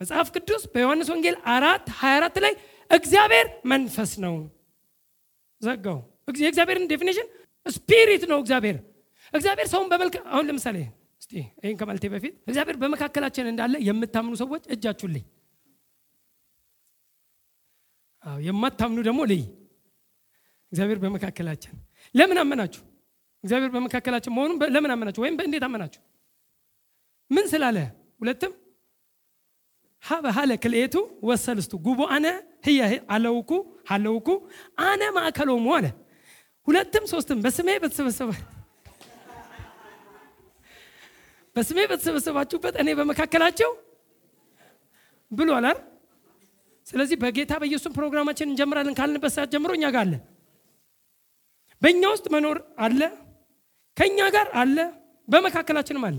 [0.00, 2.52] መጽሐፍ ቅዱስ በዮሐንስ ወንጌል አራት 24 ላይ
[2.90, 4.36] እግዚአብሔር መንፈስ ነው።
[5.62, 5.98] ዘጋው።
[6.40, 7.26] የእግዚአብሔርን definition
[7.66, 8.76] spirit ነው እግዚአብሔር።
[9.32, 10.76] እግዚአብሔር ሰውን በመልክ አሁን ለምሳሌ
[11.22, 15.24] እስቲ ይህን ከማለቴ በፊት እግዚአብሔር በመካከላችን እንዳለ የምታምኑ ሰዎች እጃችሁልኝ
[18.42, 19.42] የማታምኑ ደግሞ ልይ።
[20.72, 21.74] እግዚአብሔር በመካከላችን
[22.14, 22.82] ለምን አመናችሁ?
[23.44, 25.20] እግዚአብሔር በመካከላችን መሆኑን ለምን አመናችሁ?
[25.24, 26.00] ወይም በእንዴት አመናችሁ?
[27.30, 27.78] ምን ስላለ?
[28.20, 28.52] ሁለትም?
[30.02, 32.26] ሀበ ሀለ ክልኤቱ ወሰልስቱ ጉቦ አነ
[32.66, 32.80] ህየ
[33.14, 33.50] አለውኩ
[33.90, 34.28] ሀለውኩ
[34.84, 35.86] አነ ማዕከሎሙ አለ።
[36.68, 37.38] ሁለትም ሶስትም?
[37.44, 38.30] በስሜ በተሰበሰበ
[41.56, 43.70] በስሜ በተሰበሰባችሁበት እኔ በመካከላቸው
[45.30, 45.78] ብሏል አይደል?
[46.86, 50.14] ስለዚህ በጌታ በኢየሱስ ፕሮግራማችን እንጀምራለን ካልንበት ሰዓት ጀምሮ እኛ ጋር አለ
[51.82, 53.00] በእኛ ውስጥ መኖር አለ
[53.96, 54.76] ከእኛ ጋር አለ
[55.28, 56.18] በመካከላችንም አለ።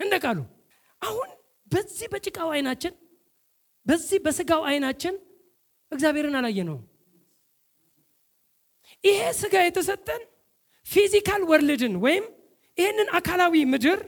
[0.00, 0.38] እንደ ቃሉ
[1.02, 1.30] አሁን
[1.72, 2.94] በዚህ በጭቃው አይናችን
[3.86, 5.14] በዚህ በስጋው አይናችን
[5.92, 6.78] እግዚአብሔርን አላየነው
[9.04, 10.22] ይሄ ስጋ የተሰጠን
[10.86, 12.24] physical world ን ወይም
[12.78, 14.00] ይህንን አካላዊ ምድር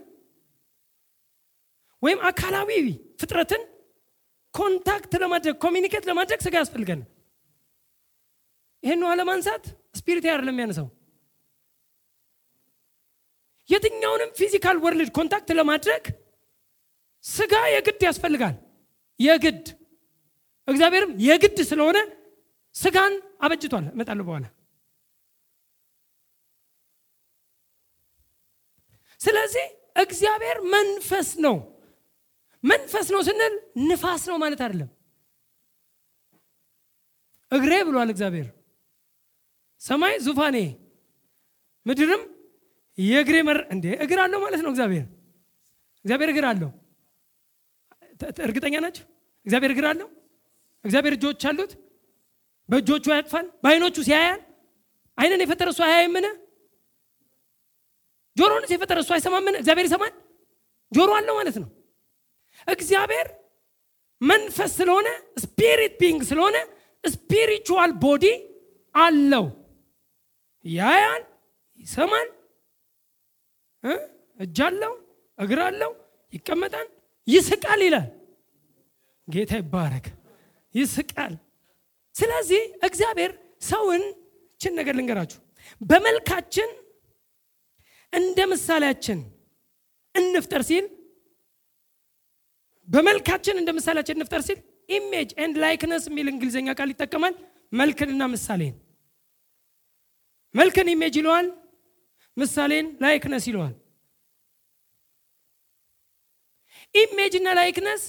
[2.03, 2.71] ወይም አካላዊ
[3.21, 3.63] ፍጥረትን
[4.55, 7.01] contact ለማድረግ communicate ለማድረግ ስጋ ያስፈልገን
[8.83, 9.65] ይህን ውሃ ለማንሳት
[9.95, 10.89] spirit ያር ለሚያነሳው
[13.71, 16.05] የትኛውንም physical world contact ለማድረግ
[17.25, 18.57] ስጋ የግድ ያስፈልጋል።
[19.21, 19.65] የግድ
[20.69, 21.99] እግዚአብሔርም የግድ ስለሆነ
[22.75, 24.47] ስጋን አበጅቷል። እመጣለሁ በኋላ።
[29.21, 31.57] ስለዚህ እግዚአብሔር መንፈስ ነው።
[32.65, 33.55] መንፈስ ነው ስንል
[33.89, 34.91] ንፋስ ነው ማለት አይደለም።
[37.53, 38.47] እግሬ ብሏል እግዚአብሔር
[39.85, 40.57] ሰማይ ዙፋኔ
[41.87, 42.23] ምድርም
[42.99, 45.07] የእግሬ መር እንዴ እግር አለው ማለት ነው እግዚአብሔር።
[46.05, 46.71] እግዚአብሔር እግር አለው።
[48.47, 49.05] እርግጠኛ ናቸው
[49.47, 50.09] እግዚአብሔር እግር አለው?
[50.85, 51.73] እግዚአብሔር እጆች አሉት?
[52.69, 53.47] በእጆቹ ያቅፋል?
[53.63, 54.41] በአይኖቹ ሲያያል?
[55.19, 56.27] አይንን የፈጠረ እሱ አያይምን?
[58.37, 59.55] ጆሮንስ የፈጠረ እሱ አይሰማምን?
[59.61, 60.13] እግዚአብሔር ይሰማል?
[60.93, 61.69] ጆሮ አለው ማለት ነው።
[62.67, 63.29] እግዚአብሔር
[64.21, 65.09] መንፈስ ስለሆነ
[65.45, 66.57] spirit being ስለሆነ
[67.05, 68.25] spiritual body
[68.95, 69.45] አለው
[70.65, 71.23] ያያል
[71.79, 72.29] ይሰማል?
[74.41, 74.93] እጅ አለው?
[75.39, 75.93] እግር አለው?
[76.33, 76.87] ይቀመጣል?
[77.27, 78.09] ይስቃል ይላል።
[79.29, 80.07] ጌታ ይባረክ።
[80.75, 81.35] ይስቃል።
[82.15, 83.33] ስለዚህ እግዚአብሔር
[83.69, 84.03] ሰውን
[84.61, 85.39] ችን ነገር ልንገራችሁ።
[85.81, 86.71] በመልካችን
[88.13, 89.21] እንደ ምሳሌያችን
[90.15, 90.85] እንፍጠር ሲል
[92.89, 97.35] በመልካችን እንደ ምሳሌያችን እንፍጠር ሲል image and likeness የሚል እንግሊዝኛ ቃል ይጠቀማል።
[97.73, 98.75] መልክንና ምሳሌን
[100.55, 101.47] መልክን image ይለዋል
[102.37, 103.75] ምሳሌን likeness ይለዋል።
[106.95, 108.03] image እና likeness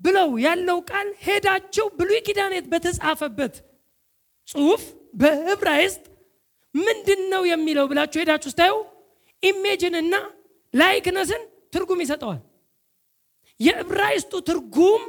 [0.00, 3.54] ብለው ያለው ቃል ሄዳቸው ብሉይ ኪዳን በተጻፈበት
[4.48, 4.82] ጽሁፍ
[5.20, 6.02] በዕብራይስጥ
[6.74, 8.74] ምንድን ነው የሚለው ብላችሁ ሄዳችሁ ስታዩ
[9.42, 10.14] image ንና
[10.74, 11.42] likeness ን
[11.74, 12.40] ትርጉም ይሰጠዋል።
[13.60, 15.02] የዕብራይስጡ ትርጉም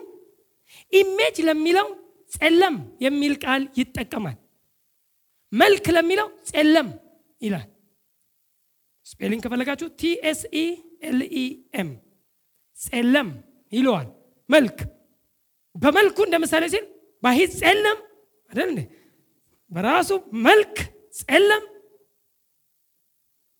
[0.93, 1.87] image ለሚለው
[2.31, 4.37] ጸለም የሚል ቃል ይጠቀማል
[5.55, 6.87] መልክ ለሚለው ጸለም
[7.41, 7.67] ይላል።
[9.05, 10.63] spelling ከፈለጋችሁ TSE
[11.09, 11.89] LEM
[12.77, 13.29] ጸለም
[13.73, 14.07] ይለዋል።
[14.49, 14.77] መልክ
[15.75, 16.85] በመልኩ እንደ ምሳሌ ሲል
[17.23, 17.97] ባሂ ጸለም
[18.51, 18.71] አይደል
[19.71, 20.09] በራሱ
[20.47, 20.75] መልክ
[21.19, 21.63] ጸለም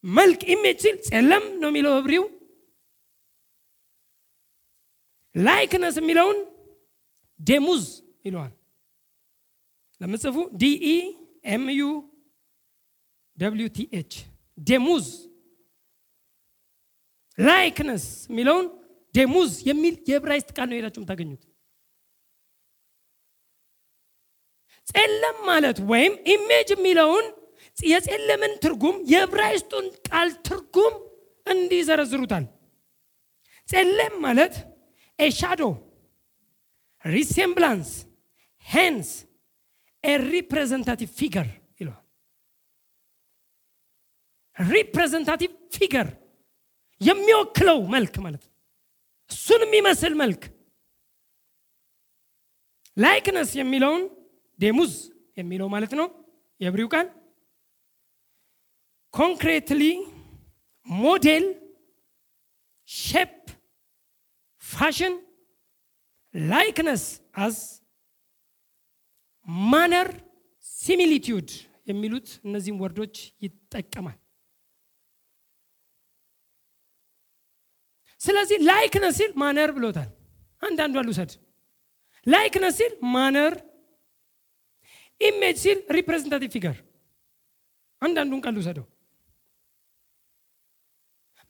[0.04, 2.26] መልክ image ሲል ጸለም ነው የሚለው Hebrew
[5.36, 6.38] likeness የሚለውን
[7.40, 7.86] ዴሙዝ
[8.26, 8.54] ይለዋል።
[10.02, 10.86] ለምጽፉ DE
[11.46, 11.82] MU
[13.38, 14.12] W TH
[14.58, 15.08] ዴሙዝ
[17.38, 18.68] likeness የሚለውን
[19.16, 21.44] ዴሙዝ የሚል የዕብራይስጥ ቃል ነው ሄዳችሁ የምታገኙት።
[24.88, 27.26] ጸለም ማለት ወይም image የሚለውን
[27.78, 30.94] የጸለምን ትርጉም የዕብራይስጡን ቃል ትርጉም
[31.48, 32.46] እንዲህ ይዘረዝሩታል
[34.22, 34.56] ማለት
[35.20, 35.62] a shadow
[37.06, 37.90] resemblance
[38.66, 39.10] hence
[40.28, 41.48] representative figure
[41.80, 42.02] ይለዋል
[44.58, 46.08] representative figure
[47.02, 48.52] የሚወክለው መልክ ማለት ነው።
[49.32, 50.42] እሱን የሚመስል መልክ።
[52.98, 54.04] likeness የሚለውን
[54.60, 54.94] ዴሙዝ
[55.38, 56.08] የሚለው ማለት ነው።
[56.60, 57.08] የ Hebrew ቃል።
[59.14, 59.84] concretely
[60.88, 61.46] model
[62.90, 63.36] shape
[64.64, 65.14] fashion
[66.34, 67.04] likeness
[67.38, 67.58] as
[69.48, 70.08] manner
[70.66, 71.50] similitude
[71.90, 74.18] የሚሉት እነዚህም word ኦች ይጠቀማል።
[78.22, 80.10] ስለዚህ likeness ሲል manner ብሎታል።
[80.64, 81.32] አንዳንዷ ልውሰድ
[82.28, 83.54] likeness ሲል manner
[85.22, 86.78] image ሲል representative figure።
[88.02, 88.86] አንዳንዱን ቃል ልውሰደው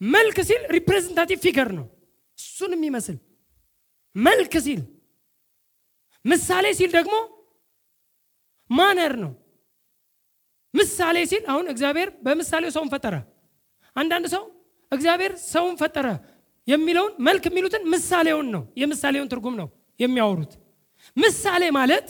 [0.02, 1.86] መልክ ሲል representative figure ነው።
[2.38, 3.18] እሱን የሚመስል
[4.16, 4.82] መልክ ሲል
[6.26, 7.16] ምሳሌ ሲል ደግሞ
[8.70, 9.32] manner ነው?
[10.74, 13.16] ምሳሌ ሲል አሁን እግዚአብሔር በምሳሌው ሰውን ፈጠረ።
[13.96, 14.44] አንዳንድ ሰው
[14.92, 16.08] እግዚአብሔር ሰውን ፈጠረ
[16.68, 19.68] የሚለውን መልክ የሚሉትን ምሳሌውን ነው የምሳሌውን ትርጉም ነው
[20.00, 20.54] የሚያወሩት።
[21.18, 22.08] ምሳሌ ማለት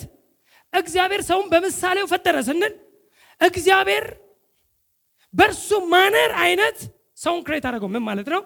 [0.74, 2.74] እግዚአብሔር ሰውን በምሳሌው ፈጠረ ስንል
[3.42, 4.06] እግዚአብሔር
[5.34, 6.78] በእርሱ manner አይነት
[7.18, 8.42] ሰውን create አደረገው። ምን ማለት ነው?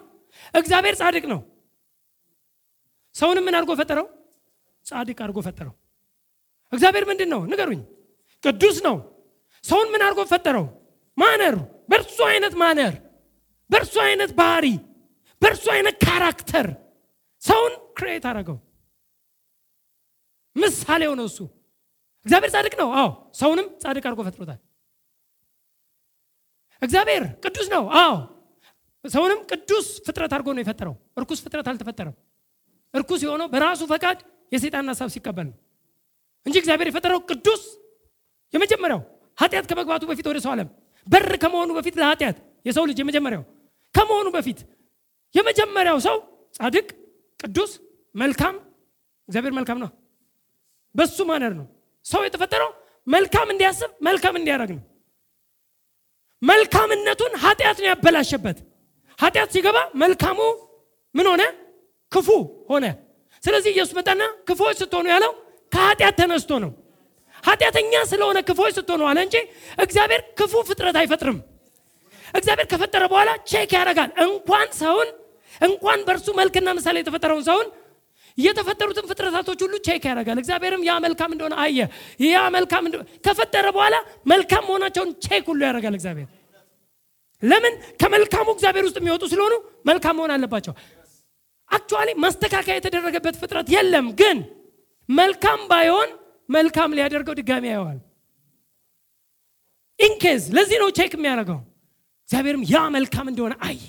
[0.54, 1.40] እግዚአብሔር ጻድቅ ነው።
[3.14, 4.06] ሰውንም ምን አድርጎ ፈጠረው?
[4.86, 5.74] ጻድቅ አድርጎ ፈጠረው።
[6.72, 7.40] እግዚአብሔር ምንድን ነው?
[7.50, 7.80] ንገሩኝ
[8.44, 8.96] ቅዱስ ነው።
[9.64, 10.66] ሰውን ምን አድርጎ ፈጠረው?
[11.18, 11.54] manner?
[11.90, 12.94] በእርሱ አይነት manner?
[13.70, 14.66] በእርሱ አይነት ባህሪ?
[15.42, 16.66] በእርሱ አይነት character?
[17.42, 18.58] ሰውን create አደረገው።
[20.56, 21.38] ምሳሌው ነው እሱ።
[22.26, 22.88] እግዚአብሔር ጻድቅ ነው?
[22.94, 24.60] አዎ። ሰውንም ጻድቅ አድርጎ ፈጥሮታል።
[26.82, 27.84] እግዚአብሔር ቅዱስ ነው?
[27.96, 28.14] አዎ።
[29.04, 32.16] ሰውንም ቅዱስ ፍጥረት አድርጎ ነው የፈጠረው። እርኩስ ፍጥረት አልተፈጠረም።
[32.94, 34.18] እርኩስ የሆነው በራሱ ፈቃድ
[34.52, 35.56] የሰይጣን ሀሳብ ሲቀበል ነው።
[36.46, 37.62] እንጂ እግዚአብሔር የፈጠረው ቅዱስ
[38.54, 39.00] የመጀመሪያው
[39.38, 40.68] ኃጢአት ከመግባቱ በፊት ወደ ሰው ዓለም
[41.06, 42.36] በር ከመሆኑ በፊት ለኃጢአት
[42.66, 43.42] የሰው ልጅ የመጀመሪያው
[43.94, 44.58] ከመሆኑ በፊት
[45.34, 46.16] የመጀመሪያው ሰው
[46.54, 46.86] ጻድቅ
[47.40, 47.72] ቅዱስ
[48.14, 48.54] መልካም
[49.28, 49.90] እግዚአብሔር መልካም ነው።
[50.94, 51.66] በሱ ማነር ነው
[52.06, 52.70] ሰው የተፈጠረው
[53.06, 54.82] መልካም እንዲያስብ መልካም እንዲያደርግ ነው።
[56.42, 58.58] መልካምነቱን ኃጢአት ነው ያበላሸበት።
[59.18, 60.38] ኃጢአት ሲገባ መልካሙ
[61.14, 61.42] ምን ሆነ?
[62.12, 62.28] ክፉ
[62.70, 62.84] ሆነ።
[63.42, 65.32] ስለዚህ ኢየሱስ መጣና ክፉዎች ስትሆኑ ያለው
[65.72, 66.70] ከኃጢአት ተነስቶ ነው
[67.44, 69.36] ኃጢአተኛ ስለሆነ ክፉዎች ስትሆኑ አለ እንጂ
[69.78, 71.38] እግዚአብሔር ክፉ ፍጥረት አይፈጥርም።
[72.34, 75.08] እግዚአብሔር ከፈጠረ በኋላ check ያደርጋል። እንኳን ሰውን
[75.60, 77.68] እንኳን በእርሱ መልክና ምሳሌ የተፈጠረውን ሰውን
[78.38, 81.78] የተፈጠሩትን ፍጥረታቶች ሁሉ check ያደርጋል። እግዚአብሔርም ያ መልካም እንደሆነ አየ።
[82.26, 82.84] ያ መልካም
[83.26, 86.28] ከፈጠረ በኋላ መልካም መሆናቸውን check ሁሉ ያደርጋል እግዚአብሔር።
[87.42, 87.74] ለምን?
[88.00, 89.54] ከመልካሙ እግዚአብሔር ውስጥ የሚወጡ ስለሆኑ
[89.86, 90.74] መልካም መሆን አለባቸው።
[91.70, 94.38] actually ማስተካከያ የተደረገበት ፍጥረት የለም። ግን
[95.08, 96.10] መልካም ባይሆን
[96.50, 97.98] መልካም ሊያደርገው ድጋሚ ያየዋል።
[99.98, 101.60] in case ለዚህ ነው check የሚያደርገው።
[102.28, 103.82] እግዚአብሔርም ያ መልካም እንደሆነ አየ።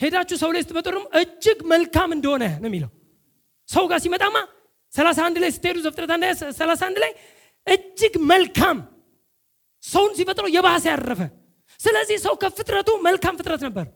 [0.00, 2.90] ሄዳችሁ ሰው ላይ ስትመጡም እጅግ መልካም እንደሆነ ነው የሚለው።
[3.68, 4.36] ሰው ጋር ሲመጣማ
[4.92, 6.10] 31 ላይ ስትሄዱ ዘፍጥረት
[6.52, 7.12] 31 ላይ
[7.66, 8.78] እጅግ መልካም
[9.84, 11.20] ሰውን ሲፈጥረው የባሰ ያረፈ።
[11.80, 13.86] ስለዚህ ሰው ከፍጥረቱ መልካም ፍጥረት ነበር።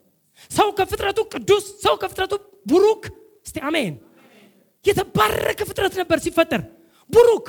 [0.51, 2.35] ሰው ከፍጥረቱ ቅዱስ ሰው ከፍጥረቱ
[2.67, 3.03] ቡሩክ።
[3.47, 3.95] እስቲ አሜን
[4.89, 6.63] የተባረከ ፍጥረት ነበር ሲፈጠር።
[7.11, 7.47] ቡሩክ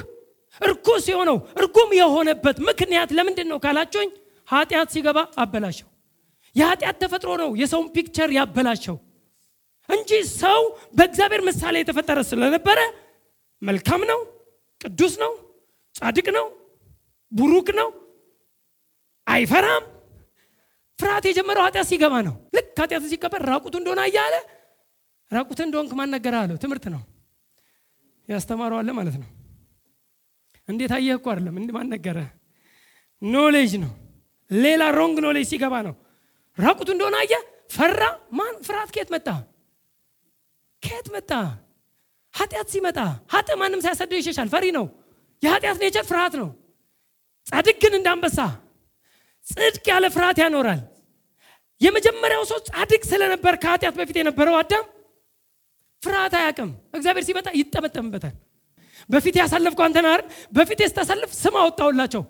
[0.61, 4.09] እርኩስ የሆነው እርጉም የሆነበት ምክንያት ለምንድን ነው ካላችሁኝ?
[4.47, 5.87] ኃጢአት ሲገባ አበላሸው።
[6.55, 8.95] የኃጢአት ተፈጥሮ ነው የሰውን picture ያበላሸው
[9.89, 10.61] እንጂ ሰው
[10.97, 12.79] በእግዚአብሔር ምሳሌ የተፈጠረ ስለነበረ
[13.61, 14.19] መልካም ነው
[14.81, 15.31] ቅዱስ ነው
[15.95, 16.45] ጻድቅ ነው
[17.31, 17.89] ቡሩክ ነው
[19.27, 19.85] አይፈራም።
[20.99, 24.35] ፍርሃት የጀመረው ኃጢአት ሲገባ ነው። ልክ ኃጢአት ሲቀበር ራቁቱ እንደሆነ እያለ
[25.31, 26.57] ራቁት እንደሆንክ ማን ነገረ አለው?
[26.57, 27.01] ትምህርት ነው
[28.29, 29.29] ያስተማረዋለ ማለት ነው።
[30.67, 32.19] እንዴት አየህ እኮ አይደለም ማን ነገረ
[33.21, 33.93] knowledge ነው።
[34.51, 35.95] ሌላ wrong knowledge ሲገባ ነው።
[36.57, 37.33] ራቁቱ እንደሆነ አየ
[37.71, 38.53] ፈራ። ማን?
[38.67, 39.27] ፍርሃት ከየት መጣ?
[40.83, 41.31] ከየት መጣ?
[42.33, 42.99] ኃጢአት ሲመጣ።
[43.33, 44.85] ኃጥእ ማንም ሳያሳድደው ይሸሻል። ፈሪ ነው።
[45.43, 46.49] የኃጢአት nature ፍርሃት ነው።
[47.47, 48.39] ጻድቅ ግን እንዳንበሳ
[49.45, 50.81] ጽድቅ ያለ ፍርሃት ያኖራል።
[51.81, 54.85] የመጀመሪያው ሰው ጻድቅ ስለነበር ከኃጢአት በፊት የነበረው አዳም
[56.01, 58.35] ፍርሃት አያቅም እግዚአብሔር ሲመጣ ይጠመጠምበታል።
[59.09, 60.21] በፊት ያሳለፍኩ አንተ ናር
[60.53, 62.23] በፊት ስታሳልፍ ስም አወጣውላቸው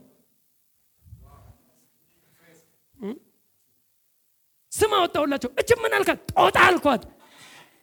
[4.71, 6.19] ስም አወጣውላቸው እጅ ምን አልካት?
[6.33, 7.01] ጦጣ አልኳት።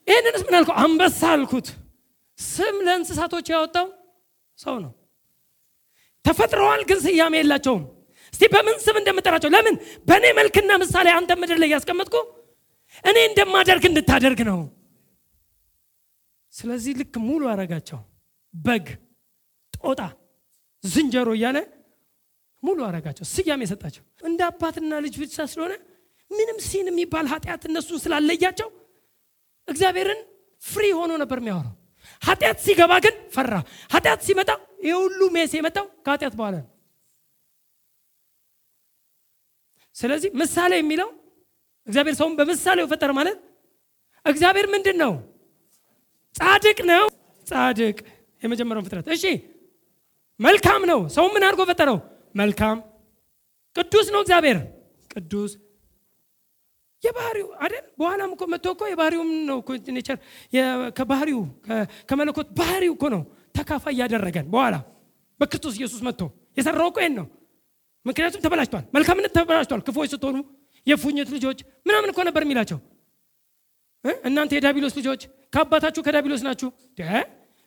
[0.07, 1.67] ይህንንስ ምን አልከው አንበሳ አልኩት።
[2.39, 3.87] ስም ለእንስሳቶች ያወጣው
[4.59, 4.93] ሰው ነው።
[6.25, 7.83] ተፈጥረዋል ግን ስያሜ የላቸውም።
[8.35, 9.51] እስቲ በምን ስም እንደምጠራቸው?
[9.55, 9.75] ለምን?
[10.09, 12.15] በእኔ መልክና ምሳሌ አንተ ምድር ላይ ያስቀመጥኩ
[13.05, 14.59] እኔ እንደማደርግ እንድታደርግ ነው
[16.57, 18.01] ስለዚህ ልክ ሙሉ አረጋቸው
[18.55, 18.87] በግ
[19.75, 20.01] ጦጣ
[20.85, 21.59] ዝንጀሮ እያለ
[22.63, 25.75] ሙሉ አረጋቸው ስያሜ የሰጣቸው እንደ አባትና ልጅ ብቻ ስለሆነ
[26.31, 28.69] ምንም ሲን የሚባል ኃጢአት እነሱን ስላለያቸው
[29.69, 30.21] እግዚአብሔርን
[30.63, 31.75] ፍሪ ሆኖ ነበር የሚያወራው።
[32.23, 33.53] ኃጢአት ሲገባ ግን ፈራ።
[33.95, 34.51] ኃጢአት ሲመጣ
[34.87, 36.69] ይህ ሁሉ ሜስ የመጣው ከኃጢአት በኋላ ነው።
[39.97, 41.09] ስለዚህ ምሳሌ የሚለው
[41.87, 43.39] እግዚአብሔር ሰውን በምሳሌው ፈጠረ ማለት
[44.27, 45.13] እግዚአብሔር ምንድን ነው?
[46.37, 47.05] ጻድቅ ነው።
[47.47, 47.97] ጻድቅ
[48.43, 49.25] የመጀመሪያውን ፍጥረት። እሺ
[50.41, 51.99] መልካም ነው። ሰው ምን አድርጎ ፈጠረው?
[52.37, 52.77] መልካም።
[53.77, 54.59] ቅዱስ ነው እግዚአብሔር
[55.11, 55.53] ቅዱስ
[57.03, 57.85] የባህሪው አይደል?
[57.99, 59.59] በኋላም እኮ መጥቶ እኮ የባህሪውም ነው
[59.97, 60.17] ኔቸር
[60.99, 61.41] ከባህሪው
[62.09, 63.23] ከመለኮት ባህሪው እኮ ነው
[63.55, 64.75] ተካፋይ እያደረገን በኋላ
[65.41, 66.23] በክርስቶስ ኢየሱስ መጥቶ
[66.59, 67.27] የሰራው እኮ ይሄን ነው።
[68.07, 70.37] ምክንያቱም ተበላሽቷል፣ መልካምነት ተበላሽቷል። ክፎች ስትሆኑ
[70.87, 72.79] የፉኝት ልጆች ምናምን እኮ ነበር የሚላቸው።
[74.29, 75.23] እናንተ የዳቢሎስ ልጆች
[75.53, 76.69] ከአባታችሁ ከዳቢሎስ ናችሁ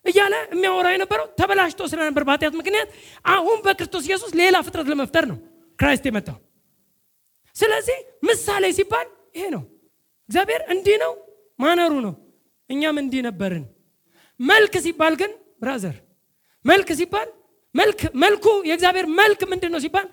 [0.06, 2.90] እያለ የሚያወራ የነበረው ተበላሽቶ ስለነበር በኃጢአት ምክንያት
[3.30, 5.38] አሁን በክርስቶስ ኢየሱስ ሌላ ፍጥረት ለመፍጠር ነው
[5.80, 6.38] Christ የመጣው።
[7.56, 9.64] ስለዚህ ምሳሌ ሲባል ይሄ ነው።
[10.30, 11.12] እግዚአብሔር እንዲህ ነው
[11.60, 12.14] manner ኡ ነው፣
[12.70, 13.66] እኛም እንዲህ ነበርን።
[14.40, 15.96] መልክ ሲባል ግን brother
[16.66, 17.28] መልክ ሲባል
[17.76, 20.08] መልክ መልኩ የእግዚአብሔር መልክ ምንድን ነው ሲባል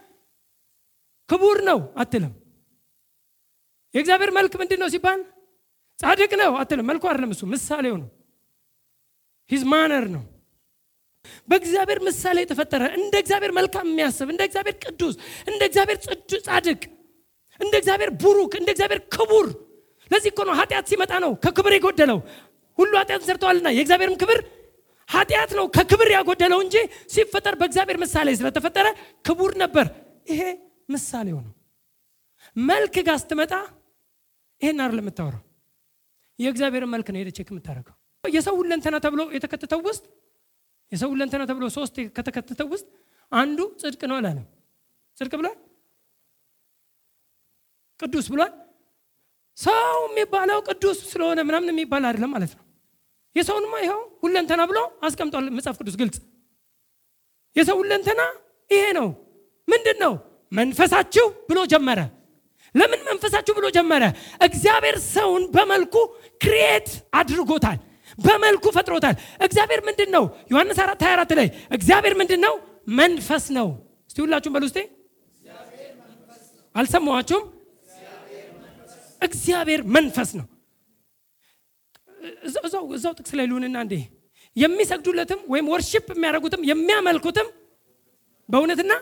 [1.29, 2.33] ክቡር ነው አትልም።
[3.95, 5.21] የእግዚአብሔር መልክ ምንድን ነው ሲባል
[5.99, 8.09] ጻድቅ ነው አትልም። መልኩ አይደለም እሱ ምሳሌው ነው።
[9.51, 10.25] his manner ነው።
[11.49, 15.15] በእግዚአብሔር ምሳሌ የተፈጠረ እንደ እግዚአብሔር መልካም የሚያስብ እንደ እግዚአብሔር ቅዱስ
[15.51, 15.99] እንደ እግዚአብሔር
[16.47, 16.83] ጻድቅ
[17.61, 19.47] እንደ እግዚአብሔር ቡሩክ እንደ እግዚአብሔር ክቡር።
[20.11, 22.19] ለዚህ እኮ ነው ኃጢአት ሲመጣ ነው ከክብር የጎደለው።
[22.79, 24.39] ሁሉ ኃጢአትን ሰርተዋልና የእግዚአብሔርም ክብር
[25.09, 26.77] ኃጢአት ነው ከክብር ያጎደለው እንጂ
[27.15, 28.87] ሲፈጠር በእግዚአብሔር ምሳሌ ስለተፈጠረ
[29.25, 29.87] ክቡር ነበር።
[30.29, 30.43] ይሄ
[30.89, 31.53] ምሳሌው ነው።
[32.57, 33.53] መልክ ጋር ስትመጣ
[34.61, 35.43] ይሄን አይደለም የምታወራው።
[36.39, 40.05] የእግዚአብሔርን መልክ ነው ሄደች የምታደርገው። የሰው ሁለንተና ተብሎ የተከተተው ውስጥ
[40.93, 42.87] የሰው ሁለንተና ተብሎ ሶስት ከተከተተው ውስጥ
[43.33, 44.47] አንዱ ጽድቅ ነው አላለም።
[45.17, 45.57] ጽድቅ ብሏል፣
[48.01, 48.53] ቅዱስ ብሏል።
[49.59, 52.65] ሰው የሚባለው ቅዱስ ስለሆነ ምናምን የሚባል አይደለም ማለት ነው።
[53.37, 56.17] የሰውንማ ይኸው ሁለንተና ብሎ አስቀምጧል መጽሐፍ ቅዱስ ግልጽ።
[57.57, 58.21] የሰው ሁለንተና
[58.71, 59.09] ይሄ ነው።
[59.69, 60.13] ምንድን ነው?
[60.53, 62.01] መንፈሳችሁ ብሎ ጀመረ።
[62.77, 64.03] ለምን መንፈሳችሁ ብሎ ጀመረ?
[64.47, 65.95] እግዚአብሔር ሰውን በመልኩ
[66.41, 67.79] ክሪኤት አድርጎታል፣
[68.19, 70.25] በመልኩ ፈጥሮታል። እግዚአብሔር ምንድን ነው?
[70.53, 72.55] ዮሐንስ 4 24 ላይ እግዚአብሔር ምንድን ነው?
[73.01, 73.69] መንፈስ ነው።
[74.09, 74.79] እስቲ ሁላችሁም በሉ እስቲ።
[76.75, 77.45] አልሰማኋችሁም?
[79.23, 80.47] እግዚአብሔር መንፈስ ነው።
[82.91, 83.95] እዛው ጥቅስ ላይ ልሁንና እንዴ
[84.57, 87.49] የሚሰግዱለትም ወይም worship የሚያደርጉትም የሚያመልኩትም
[88.49, 88.93] በእውነትና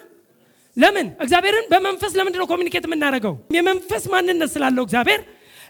[0.76, 3.34] ለምን እግዚአብሔርን በመንፈስ ለምንድን ነው communicate የምናደርገው?
[3.56, 5.20] የመንፈስ ማንነት ስላለው እግዚአብሔር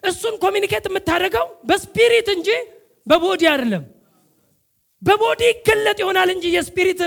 [0.05, 2.49] እሱን communicate የምታደርገው በ spirit እንጂ
[3.07, 3.85] በ body አይደለም።
[5.03, 7.01] በ body ይገለጥ ይሆናል እንጂ የ spirit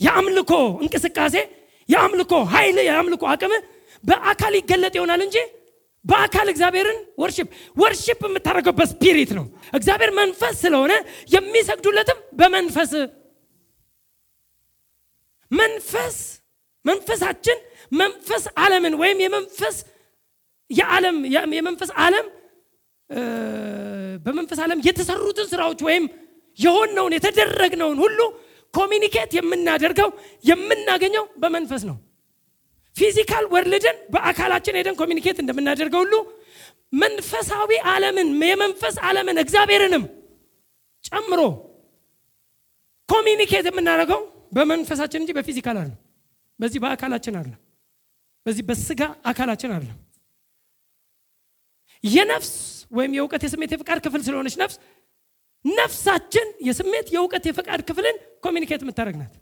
[0.00, 0.52] የአምልኮ
[0.84, 1.34] እንቅስቃሴ፣
[1.88, 3.52] የአምልኮ ኃይል፣ የአምልኮ አቅም
[4.04, 5.36] በአካል ይገለጥ ይሆናል እንጂ
[6.04, 10.92] በአካል እግዚአብሔርን ወርሽፕ ወርሽፕ የምታደርገው በስፒሪት ነው። እግዚአብሔር መንፈስ ስለሆነ
[11.34, 12.92] የሚሰግዱለትም በመንፈስ
[15.50, 16.16] መንፈስ
[16.84, 17.58] መንፈሳችን
[17.92, 19.76] መንፈስ ዓለምን ወይም የመንፈስ
[20.70, 21.16] የዓለም
[21.56, 22.26] የመንፈስ ዓለም
[24.26, 26.04] በመንፈስ ዓለም የተሰሩትን ስራዎች ወይም
[26.58, 28.20] የሆነውን የተደረግነውን ሁሉ
[28.74, 30.08] ኮሚኒኬት የምናደርገው
[30.44, 31.96] የምናገኘው በመንፈስ ነው።
[32.96, 36.14] physical world ን በአካላችን ሄደን communicate እንደምናደርገው ሁሉ
[36.92, 40.04] መንፈሳዊ ዓለምን የመንፈስ ዓለምን እግዚአብሔርንም
[41.04, 41.40] ጨምሮ
[43.08, 44.20] communicate የምናደርገው
[44.56, 45.90] በመንፈሳችን እንጂ በ physical አለ
[46.62, 47.52] በዚህ በአካላችን አለ
[48.46, 49.86] በዚህ በስጋ አካላችን አለ
[52.04, 52.52] የነፍስ
[52.92, 54.76] ወይም የእውቀት የስሜት የፈቃድ ክፍል ስለሆነች ነፍስ
[55.64, 59.34] ነፍሳችን የስሜት የእውቀት የፈቃድ ክፍልን communicate የምታደረግ ናት።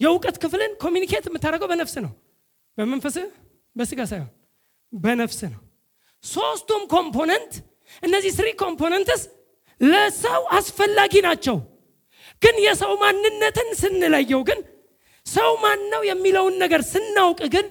[0.00, 2.12] የእውቀት ክፍልን communicate የምታደርገው በነፍስ ነው።
[2.78, 3.16] በመንፈስ
[3.76, 4.30] በስጋ ሳይሆን
[4.92, 5.60] በነፍስ ነው።
[6.24, 7.52] ሶስቱም component
[8.02, 9.22] እነዚህ three components
[9.80, 11.56] ለሰው አስፈላጊ ናቸው።
[12.42, 14.60] ግን የሰው ማንነትን ስንለየው ግን
[15.26, 17.66] ሰው ማን ነው የሚለውን ነገር ስናውቅ ግን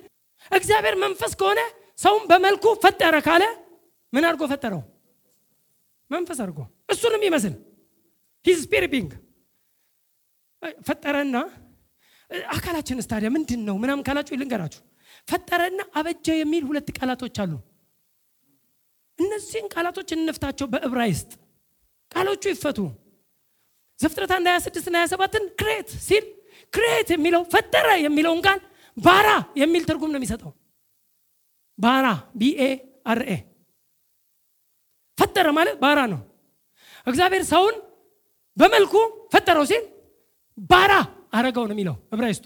[0.52, 1.60] እግዚአብሔር መንፈስ ከሆነ
[2.00, 3.44] ሰውን በመልኩ ፈጠረ ካለ
[4.14, 4.82] ምን አድርጎ ፈጠረው?
[6.12, 6.60] መንፈስ አድርጎ።
[6.94, 7.54] እሱንም ይመስል
[8.46, 9.12] his spirit being
[10.88, 11.38] ፈጠረና
[12.52, 14.82] አካላችንስ ታዲያ ምንድን ነው ምናምን ካላችሁ ልንገራችሁ።
[15.28, 17.54] ፈጠረና አበጀ የሚል ሁለት ቃላቶች አሉ።
[19.20, 21.32] እነዚህን ቃላቶች እንፍታቸው በዕብራይስጥ።
[22.12, 22.80] ቃሎቹ ይፈቱ።
[24.00, 26.26] ዘፍጥረት 1 26 እና 27ን create ሲል
[26.74, 28.60] create የሚለው ፈጠረ የሚለውን ቃል
[28.98, 29.30] ባራ
[29.62, 30.52] የሚል ትርጉም ነው የሚሰጠው።
[31.78, 32.08] ባራ
[32.40, 32.62] B
[33.12, 33.32] A R A
[35.18, 36.22] ፈጠረ ማለት ባራ ነው።
[37.08, 37.76] እግዚአብሔር ሰውን
[38.58, 38.94] በመልኩ
[39.34, 39.84] ፈጠረው ሲል
[40.70, 40.94] ባራ
[41.34, 42.46] አረገው ነው የሚለው ዕብራይስጡ።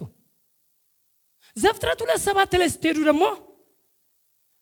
[1.57, 3.23] ዘፍጥረት ሁለት ሰባት ላይ ስትሄዱ ደግሞ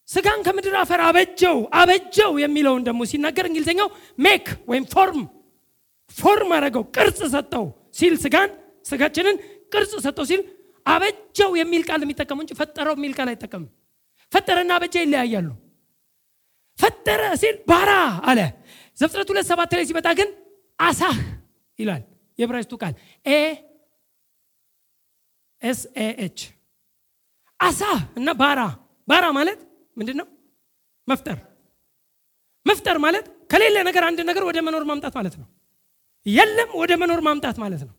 [0.10, 3.88] ስጋን ከምድር አፈር አበጀው አበጀው የሚለውን ደግሞ ሲናገር እንግሊዝኛው
[4.20, 5.22] make ወይም form
[6.16, 8.50] form አረገው ቅርጽ ሰጠው ሲል ስጋን
[8.86, 9.38] ስጋችንን
[9.72, 10.42] ቅርጽ ሰጠው ሲል
[10.86, 13.70] አበጀው የሚል ቃል የሚጠቀሙ እንጂ ፈጠረው የሚል ቃል አይጠቀምም።
[14.32, 15.50] ፈጠረና አበጀ ይለያያሉ።
[16.78, 17.92] ፈጠረ ሲል ባራ
[18.30, 18.40] አለ።
[18.98, 20.30] ዘፍጥረት ሁለት ሰባት ላይ ሲመጣ ግን
[20.80, 21.18] አሳህ
[21.80, 22.02] ይላል
[22.40, 22.94] የዕብራይስጡ ቃል
[23.26, 23.40] A
[25.62, 26.40] S A H
[27.60, 28.62] አሳህ እና ባራ
[29.08, 29.60] ባራ ማለት
[29.98, 30.28] ምንድን ነው?
[31.08, 31.38] መፍጠር
[32.66, 35.48] መፍጠር ማለት ከሌለ ነገር አንድ ነገር ወደ መኖር ማምጣት ማለት ነው።
[36.26, 37.94] የለም ወደ መኖር ማምጣት ማለት ነው።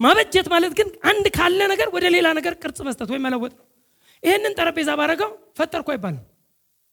[0.00, 3.64] ማበጀት ማለት ግን አንድ ካለ ነገር ወደ ሌላ ነገር ቅርጽ መስጠት ወይም መለወጥ ነው።
[4.22, 6.24] ይህንን ጠረጴዛ ባረገው ፈጠርኩ አይባልም።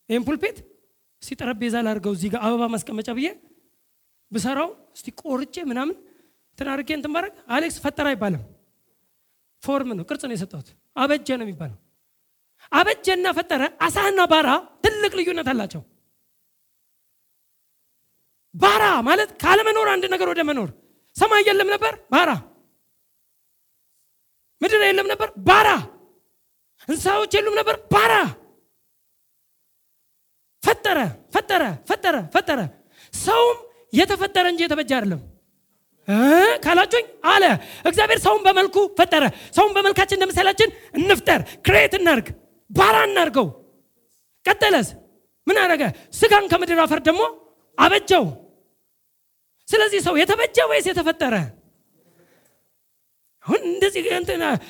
[0.10, 0.58] ይህን pulpit
[1.22, 3.28] እስቲ ጠረጴዛ ላድርገው እዚህ ጋር አበባ ማስቀመጫ ብዬ
[4.32, 5.96] ብሰራው እስቲ ቆርጬ ምናምን
[6.58, 8.44] አድርጌ እንትን ባረግ አሌክስ ፈጠረ አይባልም።
[9.64, 11.78] form ነው፣ ቅርጽ ነው የሰጠሁት። አበጀ ነው የሚባለው።
[12.72, 14.50] አበጀና ፈጠረ አሳህና ባራ
[14.86, 15.82] ትልቅ ልዩነት አላቸው።
[18.56, 20.70] ባራ ማለት ካለመኖር አንድ ነገር ወደ መኖር።
[21.16, 22.30] ሰማይ የለም ነበር፣ ባራ።
[24.62, 25.70] ምድር የለም ነበር፣ ባራ።
[26.88, 28.14] እንስሳዎች የሉም ነበር፣ ባራ።
[30.64, 31.00] ፈጠረ
[31.36, 32.60] ፈጠረ ፈጠረ ፈጠረ።
[33.14, 33.58] ሰውም
[33.94, 35.22] የተፈጠረ እንጂ የተበጀ አይደለም
[36.66, 37.44] ካላችሁኝ አለ
[37.90, 39.24] እግዚአብሔር ሰውን በመልኩ ፈጠረ።
[39.56, 42.28] ሰውን በመልካችን እንደ ምሳሌያችን እንፍጠር፣ ክሬት እናርግ፣
[42.70, 43.48] ባራ እናርገው።
[44.46, 44.88] ቀጠለስ
[45.48, 45.84] ምን አደረገ?
[46.14, 47.22] ስጋን ከምድር አፈር ደግሞ
[47.78, 48.26] አበጀው።
[49.68, 51.36] ስለዚህ ሰው የተበጀ ወይስ የተፈጠረ?
[53.46, 54.04] አሁን እንደዚህ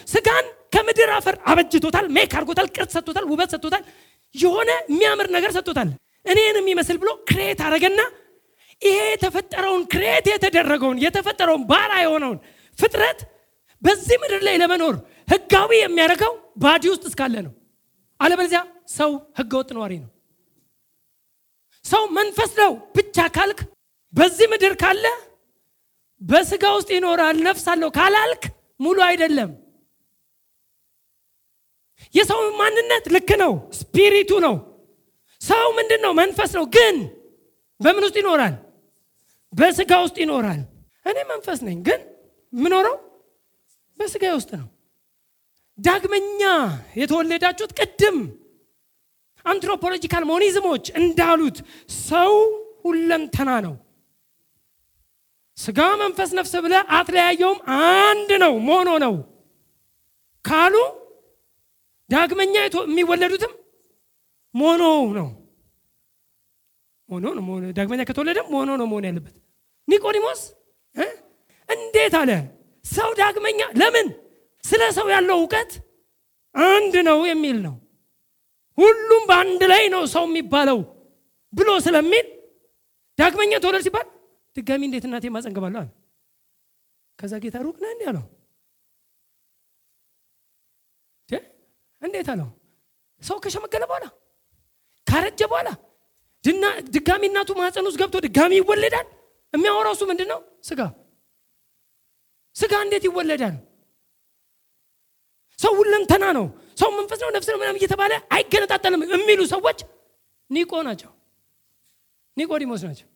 [0.10, 0.46] ስጋን
[0.76, 3.84] ከምድር አፈር አበጅቶታል፣ make አድርጎታል፣ ቅርጽ ሰጥቶታል፣ ውበት ሰጥቶታል፣
[4.36, 5.90] የሆነ የሚያምር ነገር ሰጥቶታል።
[6.26, 8.00] እኔን የሚመስል ብሎ create አደረገና
[8.82, 12.40] ይሄ የተፈጠረውን create የተደረገውን የተፈጠረውን ባራ የሆነውን
[12.78, 13.20] ፍጥረት
[13.82, 14.96] በዚህ ምድር ላይ ለመኖር
[15.32, 17.54] ህጋዊ የሚያደርገው body ውስጥ እስካለ ነው።
[18.20, 18.62] አለበለዚያ
[18.96, 20.10] ሰው ህገወጥ ነዋሪ ነው።
[21.86, 23.60] ሰው መንፈስ ነው ብቻ ካልክ
[24.14, 25.06] በዚህ ምድር ካለ
[26.22, 28.44] በስጋ ውስጥ ይኖራል ነፍስ አለው ካላልክ
[28.80, 29.52] ሙሉ አይደለም።
[32.16, 34.56] የሰው ማንነት ልክ ነው፣ spirit ኡ ነው።
[35.42, 36.12] ሰው ምንድን ነው?
[36.22, 36.96] መንፈስ ነው። ግን
[37.80, 38.54] በምን ውስጥ ይኖራል?
[39.54, 40.62] በስጋ ውስጥ ይኖራል።
[41.06, 42.00] እኔ መንፈስ ነኝ፣ ግን
[42.54, 42.96] የምኖረው
[43.98, 44.68] በስጋ ውስጥ ነው።
[45.80, 46.42] ዳግመኛ
[47.02, 48.18] የተወለዳችሁት ቅድም
[49.46, 51.58] anthropological monism ኦች እንዳሉት
[52.08, 52.32] ሰው
[52.86, 53.74] ሁለንተና ነው።
[55.58, 57.60] ስጋ፣ መንፈስ፣ ነፍስ ብለ አትለያየውም።
[58.00, 59.14] አንድ ነው፣ mono ነው
[60.46, 60.76] ካሉ
[62.10, 63.54] ዳግመኛ የሚወለዱትም
[64.56, 64.82] mono
[65.18, 65.28] ነው።
[67.10, 67.44] ሞኖ ነው።
[67.78, 69.36] ዳግመኛ ከተወለደም ሞኖ ነው መሆን ያለበት።
[69.88, 70.42] ኒቆዲሞስ
[71.70, 72.32] እንዴት አለ?
[72.86, 74.08] ሰው ዳግመኛ ለምን?
[74.64, 75.72] ስለ ሰው ያለው እውቀት
[76.56, 77.76] አንድ ነው የሚል ነው።
[78.78, 80.80] ሁሉም በአንድ ላይ ነው ሰው የሚባለው
[81.54, 82.26] ብሎ ስለሚል
[83.20, 84.08] ዳግመኛ ተወለድ ሲባል
[84.56, 85.90] ድጋሚ እንዴት እናቴ ማጸንገባለሁ አለ።
[87.20, 88.26] ከዛ ጌታ ሩቅ ነህ እንዲህ አለው።
[92.02, 92.50] እንዴት አለው?
[93.22, 94.06] ሰው ከሸመገለ በኋላ
[95.08, 95.70] ካረጀ በኋላ
[96.96, 99.08] ድጋሚ እናቱ ማህፀን ውስጥ ገብቶ ድጋሚ ይወለዳል።
[99.54, 100.40] የሚያወራው እሱ ምንድን ነው?
[100.64, 100.80] ስጋ
[102.56, 103.56] ስጋ እንዴት ይወለዳል?
[105.60, 106.46] ሰው ሁለንተና ነው።
[106.82, 109.80] ሰው መንፈስ ነው፣ ነፍስ ነው ምናምን እየተባለ አይገነጣጠልም የሚሉ ሰዎች
[110.50, 111.12] ኒቆ ናቸው፣
[112.38, 113.08] ኒቆዲሞስ ናቸው።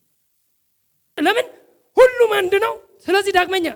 [1.19, 1.45] ለምን?
[1.97, 2.73] ሁሉም አንድ ነው።
[3.05, 3.67] ስለዚህ ዳግመኛ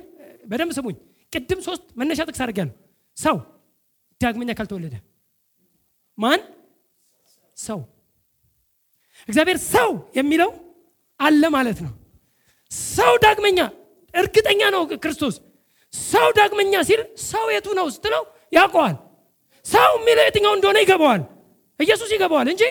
[0.46, 0.96] በደንብ ስሙኝ።
[1.34, 2.74] ቅድም ሶስት መነሻ ጥቅስ አድርጌያለሁ።
[3.18, 3.36] ሰው
[4.22, 4.96] ዳግመኛ ካልተወለደ
[6.18, 6.42] ማን
[7.58, 7.80] ሰው
[9.30, 10.50] እግዚአብሔር ሰው የሚለው
[11.20, 11.94] አለ ማለት ነው።
[12.90, 13.60] ሰው ዳግመኛ
[14.14, 15.36] እርግጠኛ ነው ክርስቶስ
[15.94, 18.24] ሰው ዳግመኛ ሲል ሰው የቱ ነው ስትለው
[18.54, 18.96] ያውቀዋል።
[19.66, 21.22] ሰው የሚለው የትኛው እንደሆነ ይገባዋል።
[21.80, 22.64] ኢየሱስ ይገባዋል እንጂ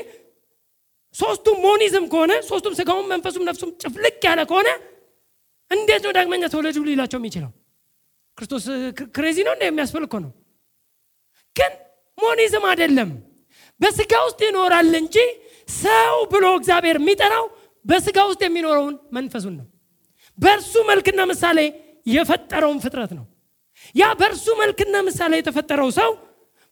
[1.14, 4.68] ሶስቱም ሞኒዝም ከሆነ ሶስቱም ስጋውም መንፈሱም ነፍሱም ጭፍልቅ ያለ ከሆነ
[5.70, 7.50] እንዴት ነው ዳግመኛ ተወለዱ ሊላቸው የሚችለው?
[8.38, 8.64] ክርስቶስ
[9.16, 10.30] ክሬዚ ነው እንደ የሚያስብል እኮ ነው።
[11.56, 11.72] ግን
[12.18, 13.10] ሞኒዝም አይደለም።
[13.80, 15.16] በስጋ ውስጥ ይኖራል እንጂ
[15.78, 17.44] ሰው ብሎ እግዚአብሔር የሚጠራው
[17.84, 19.66] በስጋ ውስጥ የሚኖረውን መንፈሱን ነው።
[20.38, 21.58] በእርሱ መልክና ምሳሌ
[22.06, 23.24] የፈጠረውን ፍጥረት ነው።
[23.94, 26.10] ያ በእርሱ መልክና ምሳሌ የተፈጠረው ሰው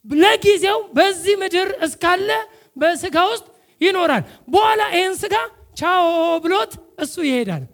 [0.05, 2.29] ለጊዜው በዚህ ምድር እስካለ
[2.77, 3.47] በስጋ ውስጥ
[3.81, 5.35] ይኖራል። በኋላ ይህን ስጋ
[5.77, 6.05] ቻው
[6.45, 7.65] ብሎት እሱ ይሄዳል።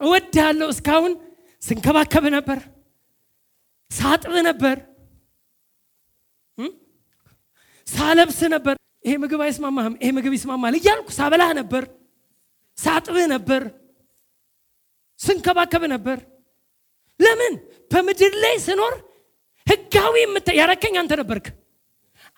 [0.00, 1.12] እወድሃለሁ እስካሁን
[1.62, 2.58] ስንከባከብ ነበር፣
[3.90, 4.76] ሳጥብ ነበር፣
[7.86, 11.84] ሳለብስ ነበር። ይሄ ምግብ አይስማማህም፣ ይሄ ምግብ ይስማማል እያልኩ ሳበላህ ነበር፣
[12.78, 13.62] ሳጥብህ ነበር፣
[15.20, 16.18] ስንከባከብ ነበር።
[17.20, 17.54] ለምን
[17.90, 18.94] በምድር ላይ ስኖር
[19.66, 20.14] ህጋዊ
[20.58, 21.46] ያረከኝ አንተ ነበርክ።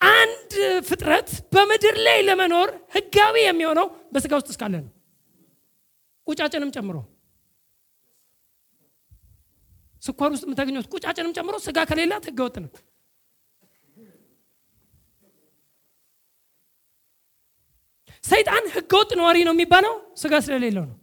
[0.00, 0.52] አንድ
[0.88, 4.90] ፍጥረት በምድር ላይ ለመኖር ህጋዊ የሚሆነው በስጋ ውስጥ እስካለ ነው።
[6.26, 6.96] ቁጫጭንም ጨምሮ
[10.02, 12.70] ስኳር ውስጥ የምታገኘት ቁጫጭንም ጨምሮ ስጋ ከሌላት ህገወጥ ነው።
[18.24, 19.92] ሰይጣን ህገወጥ ነዋሪ ነው የሚባለው
[20.22, 20.96] ስጋ ስለሌለው ነው።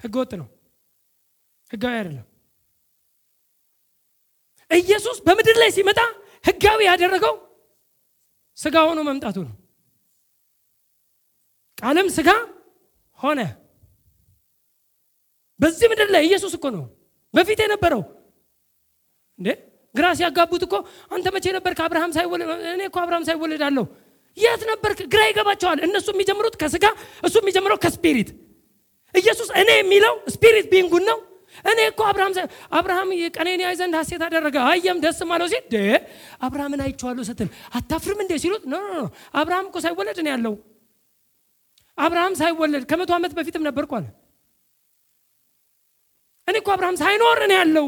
[0.00, 0.48] ህገወጥ ነው፣
[1.70, 2.26] ህጋዊ አይደለም።
[4.70, 6.00] ኢየሱስ በምድር ላይ ሲመጣ
[6.44, 7.34] ህጋዊ ያደረገው
[8.58, 9.54] ስጋ ሆኖ መምጣቱ ነው።
[11.78, 12.28] ቃልም ስጋ
[13.18, 13.40] ሆነ።
[15.60, 16.84] በዚህ ምድር ላይ ኢየሱስ እኮ ነው
[17.34, 18.02] በፊት የነበረው።
[19.38, 19.48] እንዴ
[19.94, 20.74] ግራ ሲያጋቡት እኮ
[21.10, 23.86] አንተ መቼ ነበር ከአብርሃም ሳይወለድ እኔ እኮ አብርሃም ሳይወለድ አለው
[24.36, 26.84] የት ነበር ግራ ይገባቸዋል። እነሱ የሚጀምሩት ከስጋ
[27.22, 28.28] እሱ የሚጀምረው ከ spirit።
[29.14, 31.18] ኢየሱስ እኔ የሚለው spirit being ኡን ነው
[31.64, 32.32] እኔ እኮ አብርሃም
[32.78, 35.64] አብርሃም ቀኔን ያይ ዘንድ ሀሴት አደረገ። አየም ደስ አለው ሲል
[36.42, 37.48] አብርሃምን አይቼዋለሁ ስትል
[37.78, 39.04] አታፍርም እንዴ ሲሉት no no
[39.40, 40.54] አብርሃም እኮ ሳይወለድ እኔ ያለው።
[41.98, 44.06] አብርሃም ሳይወለድ ከመቶ ዓመት በፊትም ነበርኩ አለ።
[46.48, 47.86] እኔ እኮ አብርሃም ሳይኖር እኔ ያለው።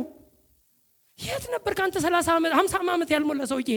[1.18, 3.70] የት ነበር ከአንተ ሰላሳ ዓመት ሀምሳ ዓመት ያልሞላ ሰውዬ?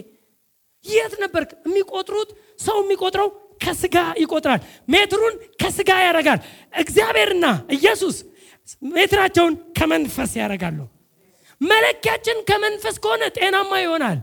[0.86, 2.30] የት ነበር የሚቆጥሩት?
[2.60, 3.30] ሰው የሚቆጥረው
[3.64, 6.40] ከስጋ ይቆጥራል። ሜትሩን ከስጋ ያደርጋል
[6.76, 8.16] እግዚአብሔርና ኢየሱስ
[8.94, 10.80] ሜትራቸውን ከመንፈስ ያደርጋሉ።
[11.62, 14.20] መለኪያችን ከመንፈስ ከሆነ ጤናማ ይሆናል።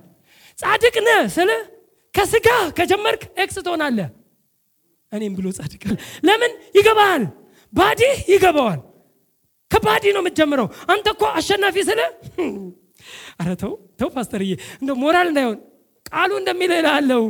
[0.59, 1.51] ጻድቅ ነህ ስልህ
[2.15, 4.09] ከስጋ ከጀመርክ X ትሆናለህ።
[5.13, 5.83] እኔም ብሎ ጻድቅ
[6.27, 6.53] ለምን?
[6.79, 7.25] ይገባሃል።
[7.73, 8.01] body
[8.33, 8.81] ይገባዋል።
[9.71, 12.01] ከ body ነው የምትጀምረው። አንተ እኮ አሸናፊ ስለ
[13.41, 15.59] አረ ተው ተው ፓስተርዬ። እንደ ሞራል እንዳይሆን
[16.13, 17.23] ቃሉ እንደሚል እልሃለሁ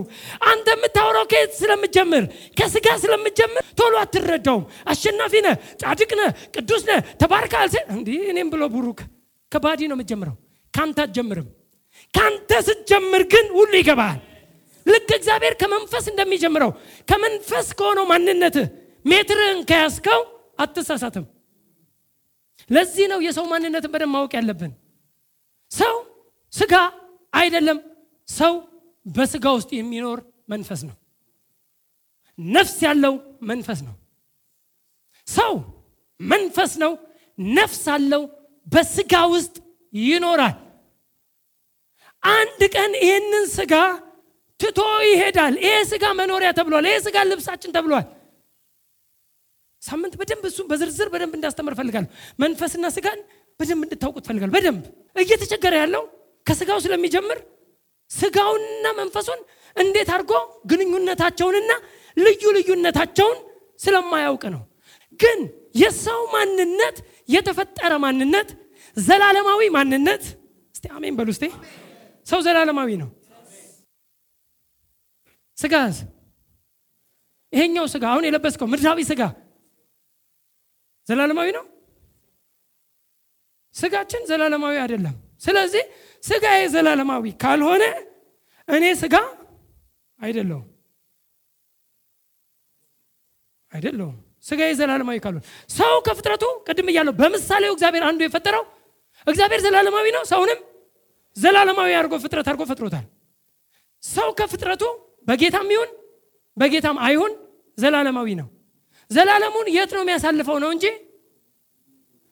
[0.50, 2.24] አንተ የምታወራው ከየት ስለምጀምር?
[2.58, 3.62] ከስጋ ስለምጀምር?
[3.78, 9.00] ቶሎ አትረዳውም። አሸናፊ ነህ ጻድቅ ነህ ቅዱስ ነህ ተባርካል እንዲህ እኔም ብሎ ቡሩክ
[9.52, 10.36] ከባዲ ነው የምትጀምረው
[10.74, 11.48] ከአንተ አትጀምርም።
[12.14, 14.18] ከአንተ ስትጀምር ግን ሁሉ ይገባል።
[14.86, 16.70] ልክ እግዚአብሔር ከመንፈስ እንደሚጀምረው
[17.08, 18.66] ከመንፈስ ከሆነው ማንነትህ
[19.04, 20.20] ሜትርህን ከያዝከው
[20.58, 21.24] አትሳሳትም።
[22.70, 24.72] ለዚህ ነው የሰው ማንነትን በደንብ ማወቅ ያለብን።
[25.70, 25.94] ሰው
[26.52, 26.74] ስጋ
[27.32, 27.78] አይደለም
[28.28, 28.52] ሰው
[29.06, 30.96] በስጋ ውስጥ የሚኖር መንፈስ ነው።
[32.38, 33.14] ነፍስ ያለው
[33.50, 33.94] መንፈስ ነው።
[35.28, 35.52] ሰው
[36.20, 36.92] መንፈስ ነው።
[37.38, 38.22] ነፍስ አለው።
[38.66, 39.54] በስጋ ውስጥ
[39.92, 40.56] ይኖራል።
[42.22, 43.74] አንድ ቀን ይህንን ስጋ
[44.60, 48.06] ትቶ ይሄዳል። ይሄ ስጋ መኖሪያ ተብሏል። ይሄ ስጋ ልብሳችን ተብሏል።
[49.82, 53.20] ሳምንት በደንብ እሱም በዝርዝር በደንብ እንዳስተምር ፈልጋለሁ መንፈስና ስጋን
[53.60, 54.82] በደንብ እንድታውቁት ፈልጋለሁ በደንብ
[55.16, 56.02] እየተቸገረ ያለው
[56.46, 57.38] ከስጋው ስለሚጀምር
[58.10, 59.40] ስጋውንና መንፈሱን
[59.76, 60.32] እንዴት አድርጎ
[60.70, 61.72] ግንኙነታቸውንና
[62.16, 63.38] ልዩ ልዩነታቸውን
[63.80, 64.62] ስለማያውቅ ነው።
[65.20, 65.38] ግን
[65.74, 66.96] የሰው ማንነት
[67.34, 68.48] የተፈጠረ ማንነት
[68.96, 70.22] ዘላለማዊ ማንነት
[70.74, 71.44] እስቲ አሜን በሉ እስቲ።
[72.26, 73.08] ሰው ዘላለማዊ ነው።
[75.58, 75.96] ስጋስ
[77.52, 79.22] ይሄኛው ስጋ አሁን የለበስከው ምድራዊ ስጋ
[81.06, 81.64] ዘላለማዊ ነው?
[83.74, 85.84] ስጋችን ዘላለማዊ አይደለም። ስለዚህ
[86.22, 87.84] ስጋዬ ዘላለማዊ ካልሆነ
[88.68, 89.14] እኔ ስጋ
[90.20, 90.66] አይደለሁም።
[93.72, 98.64] አይደለሁም። ስጋዬ ዘላለማዊ ካልሆነ ሰው ከፍጥረቱ ቅድም እያለው በምሳሌው እግዚአብሔር አንዱ የፈጠረው
[99.26, 100.60] እግዚአብሔር ዘላለማዊ ነው። ሰውንም
[101.36, 103.04] ዘላለማዊ አድርጎ ፍጥረት አድርጎ ፈጥሮታል።
[104.02, 104.82] ሰው ከፍጥረቱ
[105.28, 105.90] በጌታም ይሁን
[106.56, 107.32] በጌታም አይሁን
[107.78, 108.48] ዘላለማዊ ነው።
[109.10, 110.84] ዘላለሙን የት ነው የሚያሳልፈው ነው እንጂ?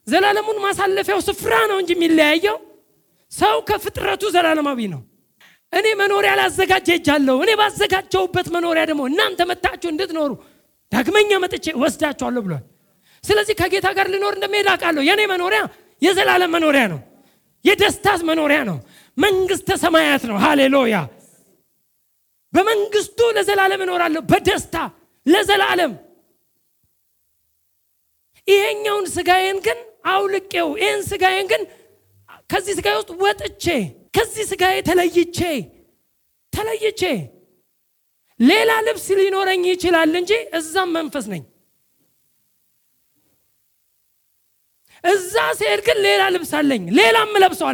[0.07, 2.57] ዘላለሙን ማሳለፊያው ስፍራ ነው እንጂ የሚለያየው
[3.33, 5.01] ሰው ከፍጥረቱ ዘላለማዊ ነው።
[5.73, 10.31] እኔ መኖሪያ ላዘጋጀ ሄጃለሁ እኔ ባዘጋጀውበት መኖሪያ ደግሞ እናንተ መታችሁ እንድትኖሩ
[10.93, 12.65] ዳግመኛ መጥቼ ወስዳችኋለሁ ብሏል።
[13.25, 15.61] ስለዚህ ከጌታ ጋር ልኖር እንደሚሄድ አውቃለሁ። የእኔ መኖሪያ
[16.03, 17.01] የዘላለም መኖሪያ ነው።
[17.65, 18.77] የደስታት መኖሪያ ነው።
[19.17, 20.97] መንግስተ ሰማያት ነው። ሃሌሉያ!
[22.53, 24.75] በመንግስቱ ለዘላለም እኖራለሁ። በደስታ
[25.27, 25.93] ለዘላለም!
[28.49, 29.79] ይሄኛውን ስጋዬን ግን
[30.13, 31.63] አውልቄው ይህን ስጋዬን ግን
[32.51, 33.65] ከዚህ ስጋዬ ውስጥ ወጥቼ
[34.17, 35.39] ከዚህ ስጋዬ ተለይቼ
[36.53, 37.03] ተለይቼ
[38.41, 41.43] ሌላ ልብስ ሊኖረኝ ይችላል እንጂ እዛም መንፈስ ነኝ።
[45.05, 47.69] እዛ ሲሄድ ግን ሌላ ልብስ አለኝ ሌላም ለብሰው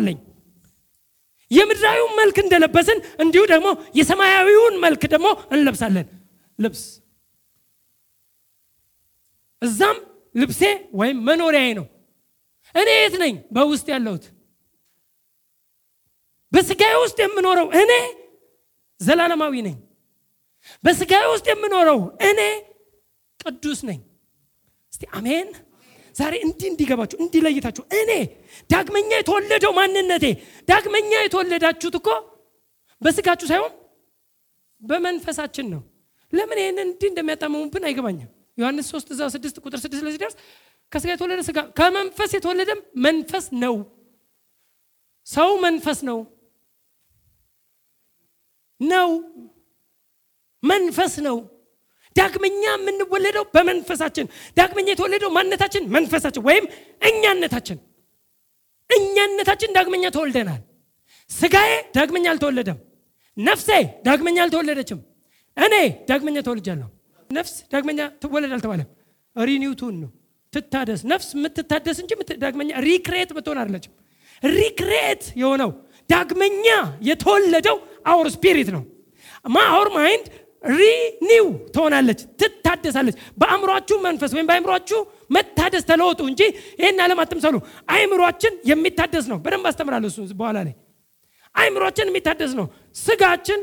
[1.50, 3.68] የምድራዊውን መልክ እንደለበስን እንዲሁ ደግሞ
[3.98, 6.06] የሰማያዊውን መልክ ደግሞ እንለብሳለን።
[6.58, 6.82] ልብስ
[9.62, 9.98] እዛም
[10.34, 10.62] ልብሴ
[11.00, 11.86] ወይም መኖሪያዬ ነው።
[12.74, 14.24] እኔ የት ነኝ በውስጥ ያለሁት
[16.54, 17.92] በስጋዬ ውስጥ የምኖረው እኔ
[19.00, 19.76] ዘላለማዊ ነኝ
[20.84, 22.40] በስጋዬ ውስጥ የምኖረው እኔ
[23.40, 24.00] ቅዱስ ነኝ
[24.92, 25.48] እስቲ አሜን
[26.14, 28.10] ዛሬ እንዲህ እንዲገባችሁ እንዲለይታችሁ እኔ
[28.70, 30.26] ዳግመኛ የተወለደው ማንነቴ
[30.68, 32.08] ዳግመኛ የተወለዳችሁት እኮ
[33.02, 33.72] በስጋችሁ ሳይሆን
[34.82, 35.82] በመንፈሳችን ነው።
[36.32, 40.36] ለምን ይህንን እንዲህ እንደሚያጣመሙብን አይገባኝም። ዮሐንስ 3 እዛው 6 ቁጥር 6 ላይ ሲደርስ
[40.92, 43.74] ከስጋ የተወለደ ስጋ ከመንፈስ የተወለደም መንፈስ ነው።
[45.26, 46.18] ሰው መንፈስ ነው
[48.80, 49.08] ነው
[50.62, 51.36] መንፈስ ነው።
[52.16, 56.66] ዳግመኛ የምንወለደው በመንፈሳችን ዳግመኛ የተወለደው ማንነታችን መንፈሳችን ወይም
[57.02, 57.78] እኛነታችን
[58.90, 60.60] እኛነታችን ዳግመኛ ተወልደናል።
[61.30, 62.78] ስጋዬ ዳግመኛ አልተወለደም።
[63.36, 63.68] ነፍሴ
[64.06, 65.00] ዳግመኛ አልተወለደችም።
[65.56, 65.74] እኔ
[66.10, 66.88] ዳግመኛ ተወልጃለሁ።
[67.30, 68.88] ነፍስ ዳግመኛ ትወለድ አልተባለም።
[69.36, 70.10] renew ትሁን ነው
[70.52, 72.12] ትታደስ። ነፍስ የምትታደስ እንጂ
[72.44, 73.92] ዳግመኛ recreate ምትሆን አይደለችም።
[74.42, 75.70] recreate የሆነው
[76.10, 76.66] ዳግመኛ
[77.08, 78.82] የተወለደው our spirit ነው።
[79.66, 80.26] our mind
[80.72, 85.00] renew ትሆናለች፣ ትታደሳለች። በአእምሯችሁ መንፈስ ወይም በአእምሯችሁ
[85.30, 86.40] መታደስ ተለወጡ እንጂ
[86.80, 87.56] ይህን ዓለም አትምሰሉ።
[87.94, 90.74] አእምሯችን የሚታደስ ነው። በደንብ አስተምራለሁ እሱ በኋላ ላይ።
[91.54, 92.66] አእምሯችን የሚታደስ ነው።
[93.00, 93.60] ስጋችን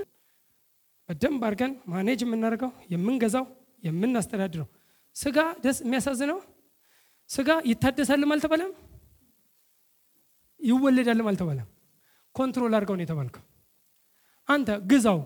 [1.09, 3.45] በደንብ አድርገን manage የምናደርገው የምንገዛው፣
[3.83, 4.67] የምናስተዳድረው።
[5.15, 6.37] ስጋ ደስ የሚያሳዝነው
[7.29, 8.71] ስጋ ይታደሳልም አልተባለም፣
[10.59, 11.67] ይወለዳልም አልተባለም።
[12.35, 13.43] control አድርገው ነው የተባልከው።
[14.47, 15.19] አንተ ግዛው።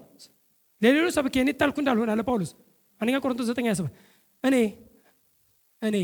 [0.82, 2.52] ለሌሎች ሰብኬ እኔ ጣልኩ እንዳልሆነ አለ ጳውሎስ።
[3.02, 3.90] አንደኛ ቆሮንቶስ 9 27
[4.44, 4.56] እኔ
[5.82, 5.96] እኔ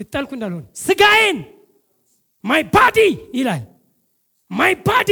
[0.00, 1.38] ይጣልኩ እንዳልሆነ ስጋዬን
[2.44, 2.98] my body
[3.38, 3.62] ይላል።
[4.50, 5.10] my body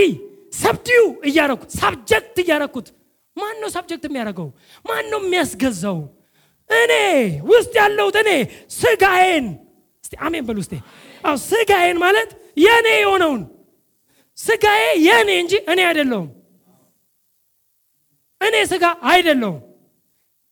[0.55, 2.89] subdue እያረኩት subject እያረኩት።
[3.37, 4.49] ማን ነው subject የሚያደርገው?
[4.85, 5.99] ማን ነው የሚያስገዛው?
[6.71, 6.93] እኔ
[7.51, 8.31] ውስጥ ያለሁት እኔ
[8.77, 9.47] ስጋዬን።
[10.05, 10.59] እስቲ አሜን በሉ
[11.25, 13.43] አዎ ስጋዬን ማለት የእኔ የሆነውን።
[14.39, 16.29] ስጋዬ የእኔ እንጂ እኔ አይደለሁም
[18.41, 19.59] እኔ ስጋ አይደለሁም።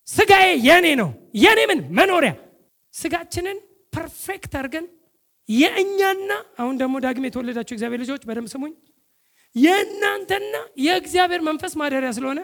[0.08, 1.10] ስጋዬ የኔ ነው።
[1.42, 2.32] የኔ ምን መኖሪያ
[2.94, 3.58] ስጋችንን
[3.92, 4.86] perfect አድርገን
[5.48, 6.30] የእኛና
[6.60, 8.72] አሁን ደግሞ ዳግም የተወለዳችሁ እግዚአብሔር ልጆች በደንብ ስሙኝ።
[9.56, 10.54] የእናንተና
[10.84, 12.40] የእግዚአብሔር መንፈስ ማደሪያ ስለሆነ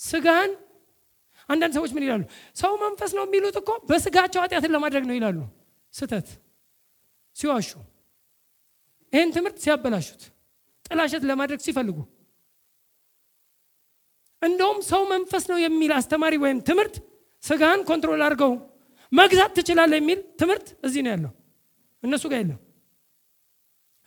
[0.00, 0.52] ስጋህን
[1.48, 2.22] አንዳንድ ሰዎች ምን ይላሉ?
[2.56, 5.38] ሰው መንፈስ ነው የሚሉት እኮ በስጋቸው ኃጢአትን ለማድረግ ነው ይላሉ።
[5.94, 6.28] ስተት
[7.36, 7.68] ሲዋሹ፣
[9.12, 10.22] ይህን ትምህርት ሲያበላሹት፣
[10.86, 11.98] ጥላሸት ለማድረግ ሲፈልጉ
[14.42, 16.94] እንደውም ሰው መንፈስ ነው የሚል አስተማሪ ወይም ትምህርት
[17.42, 18.52] ስጋን control አድርገው
[19.12, 21.32] መግዛት ትችላለህ የሚል ትምህርት እዚህ ነው ያለው።
[22.02, 22.60] እነሱ ጋር የለም።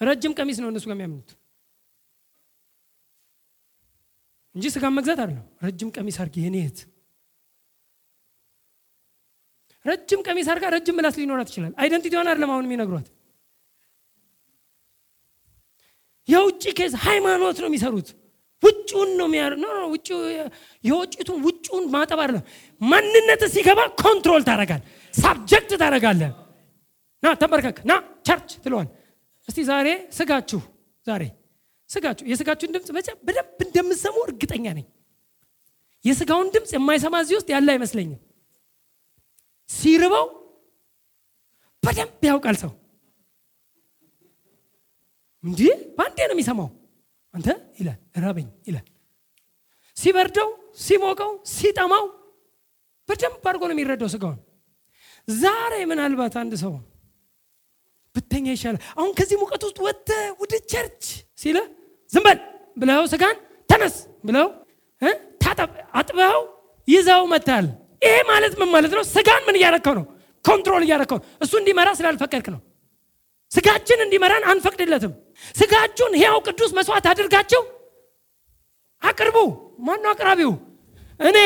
[0.02, 1.30] ረጅም ቀሚስ ነው እነሱ ጋር የሚያምኑት
[4.56, 6.58] እንጂ ስጋን መግዛት አይደለም። ረጅም ቀሚስ አድርጊ የኔ
[9.86, 13.08] ረጅም ቀሚስ አድርጋ ረጅም ምላስ ሊኖራት ይችላል። identity ዋን አይደለም አሁን የሚነግሯት።
[16.28, 18.08] የውጭ case ሃይማኖት ነው የሚሰሩት
[18.64, 19.44] ውጭውን ነው የሚያ
[20.84, 22.44] የውጭቱን ውጭውን ማጠብ አይደለም።
[22.82, 24.82] ማንነት ሲገባ control ታደርጋል፣
[25.14, 26.22] subject ታደርጋለህ።
[27.24, 27.94] ና ተንበርከክ፣ ና
[28.28, 28.88] church ትለዋል።
[29.48, 30.62] እስቲ ዛሬ ስጋችሁ
[31.08, 31.24] ዛሬ
[31.90, 32.90] ስጋችሁ የስጋችሁን ድምፅ
[33.28, 34.86] በደንብ እንደምሰሙ እርግጠኛ ነኝ።
[36.06, 38.20] የስጋውን ድምፅ የማይሰማ እዚህ ውስጥ ያለ አይመስለኝም።
[39.70, 40.26] ሲርበው
[41.84, 42.72] በደንብ ያውቃል ሰው።
[45.44, 46.70] እንዲህ በአንዴ ነው የሚሰማው።
[47.36, 47.48] አንተ
[47.80, 48.86] ይላል ራበኝ ይላል።
[49.98, 52.06] ሲበርደው፣ ሲሞቀው፣ ሲጠማው
[53.10, 54.40] በደንብ አድርጎ ነው የሚረዳው ስጋውን።
[55.28, 56.74] ዛሬ ምናልባት አንድ ሰው
[58.16, 61.04] ብተኛ ይሻላል አሁን ከዚህ ሙቀት ውስጥ ወጥተህ ወደ church
[61.42, 61.58] ሲል
[62.10, 62.28] ዝም
[62.78, 63.38] ብለው ስጋን
[63.70, 63.96] ተነስ
[64.28, 64.48] ብለው
[66.00, 66.40] አጥበው
[66.88, 67.66] ይዘው መታል።
[68.02, 69.04] ይሄ ማለት ምን ማለት ነው?
[69.14, 70.06] ስጋን ምን እያረከው ነው?
[70.46, 72.60] control እያረከው እሱ እንዲመራ ስላልፈቀድክ ነው።
[73.52, 75.14] ስጋችን እንዲመራን አንፈቅድለትም።
[75.56, 77.62] ስጋችሁን ሕያው ቅዱስ መስዋዕት አድርጋችሁ
[79.02, 79.38] አቅርቡ።
[79.80, 80.52] ማነው አቅራቢው?
[81.20, 81.38] እኔ።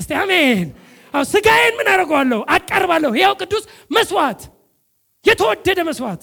[0.00, 0.66] እስቲ አሜን።
[1.14, 2.40] ስጋዬን ምን አደርገዋለሁ?
[2.54, 4.40] አቀርባለሁ። ሕያው ቅዱስ መስዋዕት፣
[5.24, 6.22] የተወደደ መስዋዕት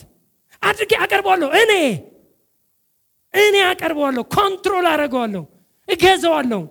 [0.63, 1.71] አድርጌ አቀርበዋለሁ። እኔ
[3.33, 5.43] እኔ አቀርበዋለሁ፣ control አደርገዋለሁ፣
[5.87, 6.61] እገዛዋለሁ።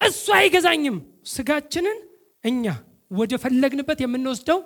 [0.00, 1.98] እሱ አይገዛኝም። ስጋችንን
[2.44, 2.64] እኛ
[3.10, 4.58] ወደ ፈለግንበት የምንወስደው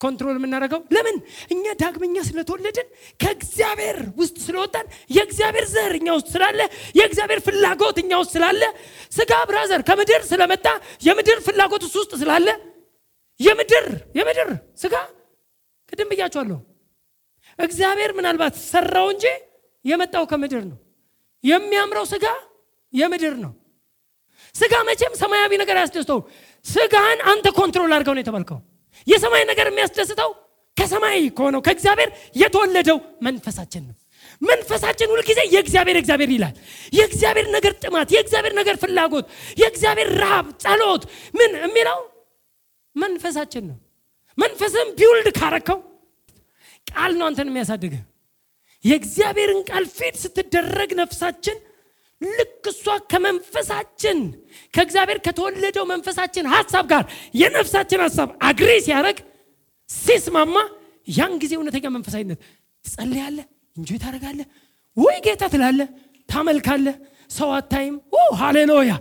[0.00, 1.16] control የምናደርገው ለምን?
[1.50, 2.88] እኛ ዳግመኛ ስለተወለድን
[3.20, 4.86] ከእግዚአብሔር ውስጥ ስለወጣን
[5.16, 6.60] የእግዚአብሔር ዘር እኛ ውስጥ ስላለ
[6.98, 8.62] የእግዚአብሔር ፍላጎት እኛ ውስጥ ስላለ
[9.12, 10.66] ስጋ brother ከምድር ስለመጣ
[11.06, 12.48] የምድር ፍላጎት እሱ ውስጥ ስላለ
[13.40, 13.86] የምድር
[14.18, 14.94] የምድር ስጋ
[15.92, 16.58] ቅድም ብያቸዋለሁ።
[17.58, 19.26] እግዚአብሔር ምናልባት ሰራው እንጂ
[19.84, 20.78] የመጣው ከምድር ነው።
[21.44, 22.26] የሚያምረው ስጋ
[22.92, 23.52] የምድር ነው።
[24.54, 26.20] ስጋ መቼም ሰማያዊ ነገር አያስደስተው።
[26.66, 28.58] ስጋን አንተ control አድርገው ነው የተባልከው።
[29.06, 30.30] የሰማይ ነገር የሚያስደስተው
[30.76, 33.96] ከሰማይ ከሆነው ከእግዚአብሔር የተወለደው መንፈሳችን ነው።
[34.42, 36.54] መንፈሳችን ሁልጊዜ የእግዚአብሔር እግዚአብሔር ይላል።
[36.92, 39.26] የእግዚአብሔር ነገር ጥማት፣ የእግዚአብሔር ነገር ፍላጎት፣
[39.62, 41.02] የእግዚአብሔር ረሃብ፣ ጸሎት
[41.34, 41.98] ምን የሚለው
[42.96, 43.78] መንፈሳችን ነው።
[44.38, 45.78] መንፈስም ቢውልድ ካረከው
[46.86, 48.02] ቃል ነው አንተን የሚያሳድግህ።
[48.84, 51.56] የእግዚአብሔርን ቃል ፊት ስትደረግ ነፍሳችን
[52.20, 54.18] ልክ እሷ ከመንፈሳችን
[54.74, 57.04] ከእግዚአብሔር ከተወለደው መንፈሳችን ሀሳብ ጋር
[57.40, 59.18] የነፍሳችን ሀሳብ አግሬ ሲያደርግ
[59.90, 60.56] ሲስማማ
[61.08, 62.40] ያን ጊዜ እውነተኛ መንፈሳዊነት
[62.84, 63.46] ትጸልያለህ፣
[63.76, 64.46] እንጆይ ታደርጋለህ፣
[64.96, 65.88] ወይ ጌታ ትላለህ፣
[66.28, 66.96] ታመልካለህ፣
[67.30, 67.96] ሰው አታይም።
[68.40, 68.92] ሃሌሉያ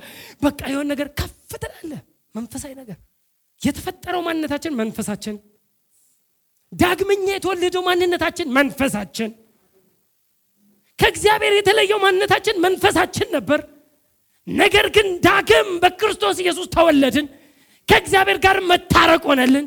[0.41, 1.99] በቃ የሆን ነገር ከፍ ትላለህ።
[2.35, 2.97] መንፈሳዊ ነገር
[3.61, 5.35] የተፈጠረው ማንነታችን መንፈሳችን፣
[6.71, 9.29] ዳግመኛ የተወለደው ማንነታችን መንፈሳችን
[10.99, 13.59] ከእግዚአብሔር የተለየው ማንነታችን መንፈሳችን ነበር።
[14.47, 17.27] ነገር ግን ዳግም በክርስቶስ ኢየሱስ ተወለድን።
[17.87, 19.65] ከእግዚአብሔር ጋር መታረቅ ሆነልን።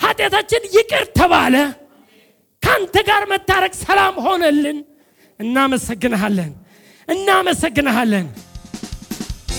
[0.00, 1.54] ኃጢአታችን ይቅር ተባለ።
[2.62, 4.78] ከአንተ ጋር መታረቅ ሰላም ሆነልን።
[5.40, 6.52] እናመሰግንሃለን፣
[7.08, 8.26] እናመሰግንሃለን።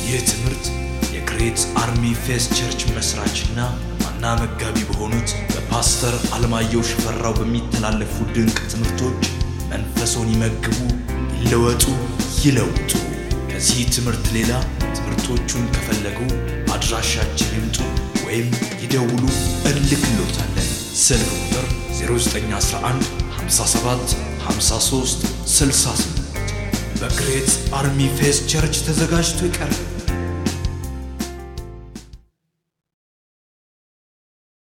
[0.03, 0.65] ይህ ትምህርት
[1.15, 3.59] የ Great Army Faith Church መስራችና
[4.03, 9.24] ዋና መጋቢ በሆኑት በፓስተር አለማየሁ ሽፈራው በሚተላለፉ ድንቅ ትምህርቶች
[9.78, 10.78] መንፈሶን ይመግቡ፣
[11.39, 11.84] ይለወጡ፣
[12.43, 12.91] ይለውጡ።
[13.49, 14.51] ከዚህ ትምህርት ሌላ
[14.95, 16.19] ትምህርቶቹን ከፈለጉ
[16.75, 17.78] አድራሻችን ይምጡ
[18.25, 18.47] ወይም
[18.84, 19.23] ይደውሉ፣
[19.69, 20.69] እልክሎታለን።
[21.01, 21.65] ስልክ ቁጥር
[21.99, 23.05] 0911
[23.39, 24.15] 57
[24.47, 26.23] 53 68
[27.01, 29.80] በ Great Army Faith Church ተዘጋጅቶ ይቀርብ።